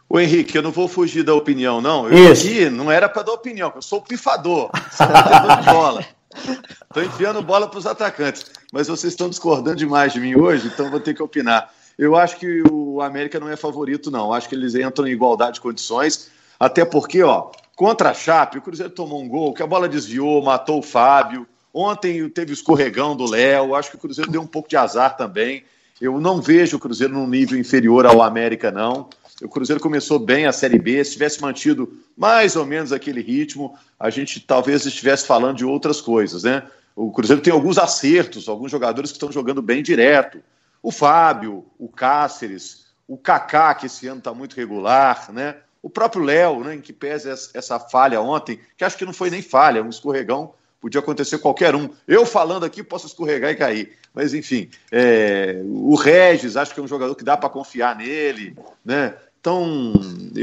Ô 0.09 0.19
Henrique, 0.19 0.57
eu 0.57 0.61
não 0.61 0.71
vou 0.71 0.87
fugir 0.87 1.23
da 1.23 1.33
opinião, 1.33 1.81
não. 1.81 2.07
Eu 2.07 2.31
Isso. 2.31 2.45
aqui 2.45 2.69
não 2.69 2.91
era 2.91 3.07
para 3.07 3.23
dar 3.23 3.31
opinião, 3.31 3.71
eu 3.75 3.81
sou 3.81 4.01
pifador. 4.01 4.69
Você 4.91 5.07
tá 5.07 5.61
bola. 5.73 6.05
Estou 6.35 7.03
enfiando 7.03 7.41
bola 7.41 7.67
para 7.67 7.79
os 7.79 7.87
atacantes. 7.87 8.45
Mas 8.71 8.87
vocês 8.87 9.13
estão 9.13 9.29
discordando 9.29 9.77
demais 9.77 10.13
de 10.13 10.19
mim 10.19 10.35
hoje, 10.35 10.67
então 10.67 10.91
vou 10.91 10.99
ter 10.99 11.13
que 11.13 11.23
opinar. 11.23 11.71
Eu 11.97 12.15
acho 12.15 12.37
que 12.37 12.63
o 12.69 13.01
América 13.01 13.39
não 13.39 13.49
é 13.49 13.55
favorito, 13.55 14.11
não. 14.11 14.33
Acho 14.33 14.49
que 14.49 14.55
eles 14.55 14.75
entram 14.75 15.07
em 15.07 15.11
igualdade 15.11 15.55
de 15.55 15.61
condições. 15.61 16.29
Até 16.59 16.83
porque, 16.83 17.23
ó, 17.23 17.51
contra 17.75 18.09
a 18.09 18.13
Chape, 18.13 18.57
o 18.57 18.61
Cruzeiro 18.61 18.91
tomou 18.91 19.21
um 19.21 19.27
gol, 19.27 19.53
que 19.53 19.63
a 19.63 19.67
bola 19.67 19.87
desviou, 19.87 20.43
matou 20.43 20.79
o 20.79 20.83
Fábio. 20.83 21.47
Ontem 21.73 22.29
teve 22.29 22.51
o 22.51 22.53
escorregão 22.53 23.15
do 23.15 23.29
Léo. 23.29 23.73
Acho 23.73 23.89
que 23.89 23.95
o 23.95 23.99
Cruzeiro 23.99 24.29
deu 24.29 24.41
um 24.41 24.47
pouco 24.47 24.69
de 24.69 24.77
azar 24.77 25.17
também. 25.17 25.63
Eu 25.99 26.19
não 26.19 26.41
vejo 26.41 26.77
o 26.77 26.79
Cruzeiro 26.79 27.13
num 27.13 27.27
nível 27.27 27.57
inferior 27.57 28.05
ao 28.05 28.21
América, 28.21 28.71
não. 28.71 29.09
O 29.41 29.49
Cruzeiro 29.49 29.81
começou 29.81 30.19
bem 30.19 30.45
a 30.45 30.51
Série 30.51 30.77
B. 30.77 31.03
Se 31.03 31.13
tivesse 31.13 31.41
mantido 31.41 31.91
mais 32.15 32.55
ou 32.55 32.65
menos 32.65 32.91
aquele 32.91 33.21
ritmo, 33.21 33.75
a 33.99 34.09
gente 34.09 34.39
talvez 34.39 34.85
estivesse 34.85 35.25
falando 35.25 35.57
de 35.57 35.65
outras 35.65 35.99
coisas, 35.99 36.43
né? 36.43 36.63
O 36.95 37.11
Cruzeiro 37.11 37.41
tem 37.41 37.51
alguns 37.51 37.77
acertos, 37.77 38.47
alguns 38.47 38.69
jogadores 38.69 39.11
que 39.11 39.15
estão 39.15 39.31
jogando 39.31 39.61
bem 39.61 39.81
direto. 39.81 40.39
O 40.81 40.91
Fábio, 40.91 41.65
o 41.79 41.87
Cáceres, 41.87 42.85
o 43.07 43.17
Kaká, 43.17 43.73
que 43.73 43.87
esse 43.87 44.07
ano 44.07 44.19
está 44.19 44.33
muito 44.33 44.55
regular, 44.55 45.31
né? 45.31 45.55
O 45.81 45.89
próprio 45.89 46.23
Léo, 46.23 46.63
né, 46.63 46.75
em 46.75 46.81
que 46.81 46.93
pesa 46.93 47.33
essa 47.53 47.79
falha 47.79 48.21
ontem, 48.21 48.59
que 48.77 48.85
acho 48.85 48.97
que 48.97 49.05
não 49.05 49.11
foi 49.11 49.29
nem 49.29 49.41
falha, 49.41 49.83
um 49.83 49.89
escorregão, 49.89 50.53
podia 50.83 50.99
acontecer 50.99 51.37
qualquer 51.37 51.73
um. 51.77 51.89
Eu 52.05 52.25
falando 52.25 52.65
aqui 52.65 52.83
posso 52.83 53.07
escorregar 53.07 53.49
e 53.51 53.55
cair. 53.55 53.93
Mas, 54.13 54.33
enfim, 54.33 54.69
é, 54.91 55.61
o 55.63 55.95
Regis, 55.95 56.57
acho 56.57 56.73
que 56.73 56.79
é 56.81 56.83
um 56.83 56.87
jogador 56.87 57.15
que 57.15 57.23
dá 57.23 57.37
para 57.37 57.47
confiar 57.47 57.95
nele, 57.95 58.53
né? 58.83 59.15
Então, 59.39 59.93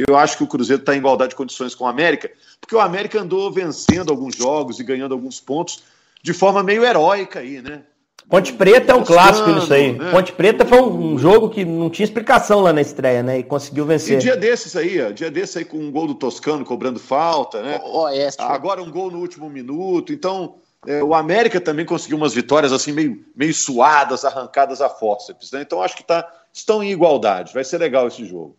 eu 0.09 0.17
acho 0.17 0.39
que 0.39 0.43
o 0.43 0.47
Cruzeiro 0.47 0.81
está 0.81 0.95
em 0.95 0.99
igualdade 0.99 1.31
de 1.31 1.37
condições 1.37 1.75
com 1.75 1.85
o 1.85 1.87
América, 1.87 2.31
porque 2.59 2.75
o 2.75 2.81
América 2.81 3.21
andou 3.21 3.53
vencendo 3.53 4.11
alguns 4.11 4.35
jogos 4.35 4.81
e 4.81 4.85
ganhando 4.85 5.13
alguns 5.13 5.41
pontos 5.41 5.83
de 6.23 6.33
forma 6.33 6.63
meio 6.63 6.85
heróica 6.85 7.41
aí, 7.41 7.61
né? 7.61 7.83
Ponte 8.31 8.53
Preta 8.53 8.93
é 8.93 8.95
um 8.95 9.03
clássico 9.03 9.51
nisso 9.51 9.75
aí. 9.75 9.93
Né? 9.93 10.09
Ponte 10.13 10.33
Preta 10.33 10.65
foi 10.65 10.81
um 10.81 11.19
jogo 11.19 11.51
que 11.51 11.65
não 11.65 11.91
tinha 11.91 12.05
explicação 12.05 12.61
lá 12.61 12.73
na 12.73 12.81
estreia, 12.81 13.25
né? 13.25 13.41
E 13.41 13.43
conseguiu 13.43 13.85
vencer. 13.85 14.19
E 14.19 14.21
dia 14.21 14.37
desses 14.37 14.77
aí, 14.77 15.03
ó, 15.03 15.11
dia 15.11 15.29
desses 15.29 15.57
aí 15.57 15.65
com 15.65 15.77
um 15.77 15.91
gol 15.91 16.07
do 16.07 16.15
Toscano 16.15 16.65
cobrando 16.65 17.01
falta, 17.01 17.61
né? 17.61 17.81
O, 17.83 18.03
Oeste. 18.03 18.41
Agora 18.41 18.81
um 18.81 18.89
gol 18.89 19.11
no 19.11 19.19
último 19.19 19.51
minuto. 19.51 20.13
Então, 20.13 20.55
é, 20.87 21.03
o 21.03 21.13
América 21.13 21.61
também 21.61 21.85
conseguiu 21.85 22.17
umas 22.17 22.33
vitórias 22.33 22.73
assim 22.73 22.93
meio, 22.93 23.25
meio 23.35 23.53
suadas, 23.53 24.25
arrancadas 24.25 24.81
a 24.81 24.89
fórceps, 24.89 25.51
né? 25.51 25.63
Então 25.63 25.83
acho 25.83 25.97
que 25.97 26.05
tá, 26.05 26.25
estão 26.53 26.85
em 26.85 26.93
igualdade. 26.93 27.53
Vai 27.53 27.65
ser 27.65 27.79
legal 27.79 28.07
esse 28.07 28.25
jogo. 28.25 28.57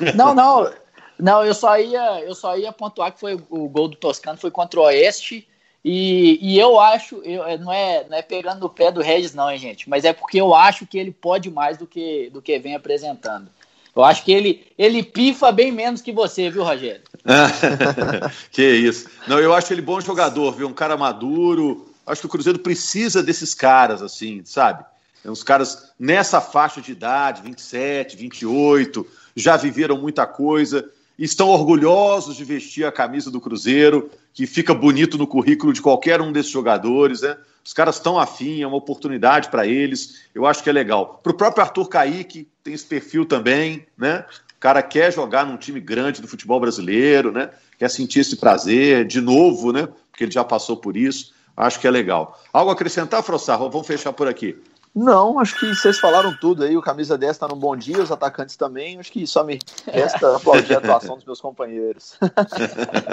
Não, 0.14 0.34
não. 0.34 0.70
Não, 1.18 1.42
eu 1.42 1.54
só 1.54 1.78
ia, 1.78 2.20
eu 2.20 2.34
só 2.34 2.56
ia 2.58 2.70
pontuar 2.70 3.10
que 3.10 3.18
foi 3.18 3.34
o 3.48 3.66
gol 3.66 3.88
do 3.88 3.96
Toscano 3.96 4.38
foi 4.38 4.50
contra 4.50 4.80
o 4.80 4.82
Oeste. 4.82 5.48
E, 5.88 6.40
e 6.42 6.58
eu 6.58 6.80
acho, 6.80 7.22
eu, 7.22 7.44
é, 7.44 7.56
não, 7.56 7.72
é, 7.72 8.04
não 8.10 8.18
é 8.18 8.20
pegando 8.20 8.58
no 8.58 8.68
pé 8.68 8.90
do 8.90 9.00
Regis, 9.00 9.32
não, 9.32 9.48
hein, 9.48 9.56
gente? 9.56 9.88
Mas 9.88 10.04
é 10.04 10.12
porque 10.12 10.40
eu 10.40 10.52
acho 10.52 10.84
que 10.84 10.98
ele 10.98 11.12
pode 11.12 11.48
mais 11.48 11.78
do 11.78 11.86
que, 11.86 12.28
do 12.30 12.42
que 12.42 12.58
vem 12.58 12.74
apresentando. 12.74 13.46
Eu 13.94 14.02
acho 14.02 14.24
que 14.24 14.32
ele, 14.32 14.66
ele 14.76 15.00
pifa 15.04 15.52
bem 15.52 15.70
menos 15.70 16.00
que 16.02 16.10
você, 16.10 16.50
viu, 16.50 16.64
Rogério? 16.64 17.02
que 18.50 18.68
isso. 18.68 19.08
Não, 19.28 19.38
eu 19.38 19.54
acho 19.54 19.72
ele 19.72 19.80
bom 19.80 20.00
jogador, 20.00 20.50
viu? 20.56 20.66
Um 20.66 20.72
cara 20.72 20.96
maduro. 20.96 21.88
Acho 22.04 22.22
que 22.22 22.26
o 22.26 22.30
Cruzeiro 22.30 22.58
precisa 22.58 23.22
desses 23.22 23.54
caras, 23.54 24.02
assim, 24.02 24.42
sabe? 24.44 24.84
É 25.24 25.30
uns 25.30 25.44
caras 25.44 25.92
nessa 25.96 26.40
faixa 26.40 26.80
de 26.80 26.90
idade, 26.90 27.42
27, 27.42 28.16
28, 28.16 29.06
já 29.36 29.56
viveram 29.56 29.96
muita 29.96 30.26
coisa, 30.26 30.90
estão 31.24 31.48
orgulhosos 31.48 32.36
de 32.36 32.44
vestir 32.44 32.84
a 32.84 32.92
camisa 32.92 33.30
do 33.30 33.40
Cruzeiro, 33.40 34.10
que 34.34 34.46
fica 34.46 34.74
bonito 34.74 35.16
no 35.16 35.26
currículo 35.26 35.72
de 35.72 35.80
qualquer 35.80 36.20
um 36.20 36.30
desses 36.30 36.52
jogadores, 36.52 37.22
né? 37.22 37.36
Os 37.64 37.72
caras 37.72 37.96
estão 37.96 38.18
afim, 38.18 38.62
é 38.62 38.66
uma 38.66 38.76
oportunidade 38.76 39.48
para 39.48 39.66
eles, 39.66 40.22
eu 40.34 40.46
acho 40.46 40.62
que 40.62 40.70
é 40.70 40.72
legal. 40.72 41.20
Para 41.22 41.32
o 41.32 41.36
próprio 41.36 41.64
Arthur 41.64 41.88
Caíque, 41.88 42.46
tem 42.62 42.74
esse 42.74 42.84
perfil 42.84 43.24
também, 43.24 43.86
né? 43.98 44.24
O 44.56 44.60
cara 44.60 44.82
quer 44.82 45.12
jogar 45.12 45.44
num 45.44 45.56
time 45.56 45.80
grande 45.80 46.22
do 46.22 46.28
futebol 46.28 46.60
brasileiro, 46.60 47.32
né? 47.32 47.50
Quer 47.78 47.90
sentir 47.90 48.20
esse 48.20 48.36
prazer 48.36 49.06
de 49.06 49.20
novo, 49.20 49.72
né? 49.72 49.88
Porque 50.10 50.24
ele 50.24 50.32
já 50.32 50.44
passou 50.44 50.76
por 50.76 50.96
isso. 50.96 51.34
Acho 51.56 51.80
que 51.80 51.86
é 51.86 51.90
legal. 51.90 52.38
Algo 52.52 52.70
a 52.70 52.74
acrescentar, 52.74 53.22
Frossar? 53.22 53.58
Vamos 53.58 53.86
fechar 53.86 54.12
por 54.12 54.28
aqui. 54.28 54.56
Não, 54.96 55.38
acho 55.38 55.60
que 55.60 55.74
vocês 55.74 56.00
falaram 56.00 56.34
tudo 56.34 56.64
aí. 56.64 56.74
O 56.74 56.80
camisa 56.80 57.18
10 57.18 57.32
está 57.32 57.46
num 57.46 57.58
bom 57.58 57.76
dia, 57.76 58.02
os 58.02 58.10
atacantes 58.10 58.56
também. 58.56 58.98
Acho 58.98 59.12
que 59.12 59.26
só 59.26 59.44
me 59.44 59.58
resta 59.86 60.34
aplaudir 60.34 60.74
a 60.74 60.78
atuação 60.78 61.16
dos 61.16 61.24
meus 61.26 61.38
companheiros. 61.38 62.18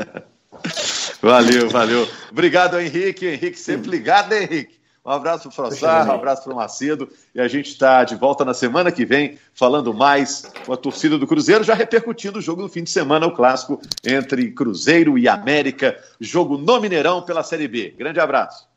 valeu, 1.22 1.70
valeu. 1.70 2.08
Obrigado, 2.32 2.80
Henrique. 2.80 3.26
Henrique, 3.26 3.60
sempre 3.60 3.92
ligado, 3.92 4.30
né, 4.30 4.44
Henrique? 4.44 4.80
Um 5.06 5.12
abraço 5.12 5.44
para 5.44 5.50
o 5.50 5.52
Frossar, 5.52 6.08
um 6.08 6.14
abraço 6.14 6.46
para 6.46 6.54
o 6.54 6.56
Macedo. 6.56 7.10
E 7.36 7.42
a 7.42 7.50
gente 7.50 7.72
está 7.72 8.06
de 8.06 8.16
volta 8.16 8.46
na 8.46 8.54
semana 8.54 8.90
que 8.90 9.04
vem, 9.04 9.38
falando 9.54 9.94
mais 9.94 10.50
com 10.66 10.72
a 10.72 10.78
torcida 10.78 11.18
do 11.18 11.28
Cruzeiro, 11.28 11.66
já 11.66 11.74
repercutindo 11.74 12.40
o 12.40 12.42
jogo 12.42 12.62
do 12.62 12.70
fim 12.70 12.84
de 12.84 12.92
semana, 12.92 13.28
o 13.28 13.36
clássico 13.36 13.82
entre 14.06 14.52
Cruzeiro 14.52 15.18
e 15.18 15.28
América, 15.28 16.02
jogo 16.22 16.58
no 16.58 16.80
Mineirão 16.80 17.22
pela 17.22 17.44
Série 17.44 17.68
B. 17.68 17.94
Grande 17.98 18.22
abraço. 18.22 18.72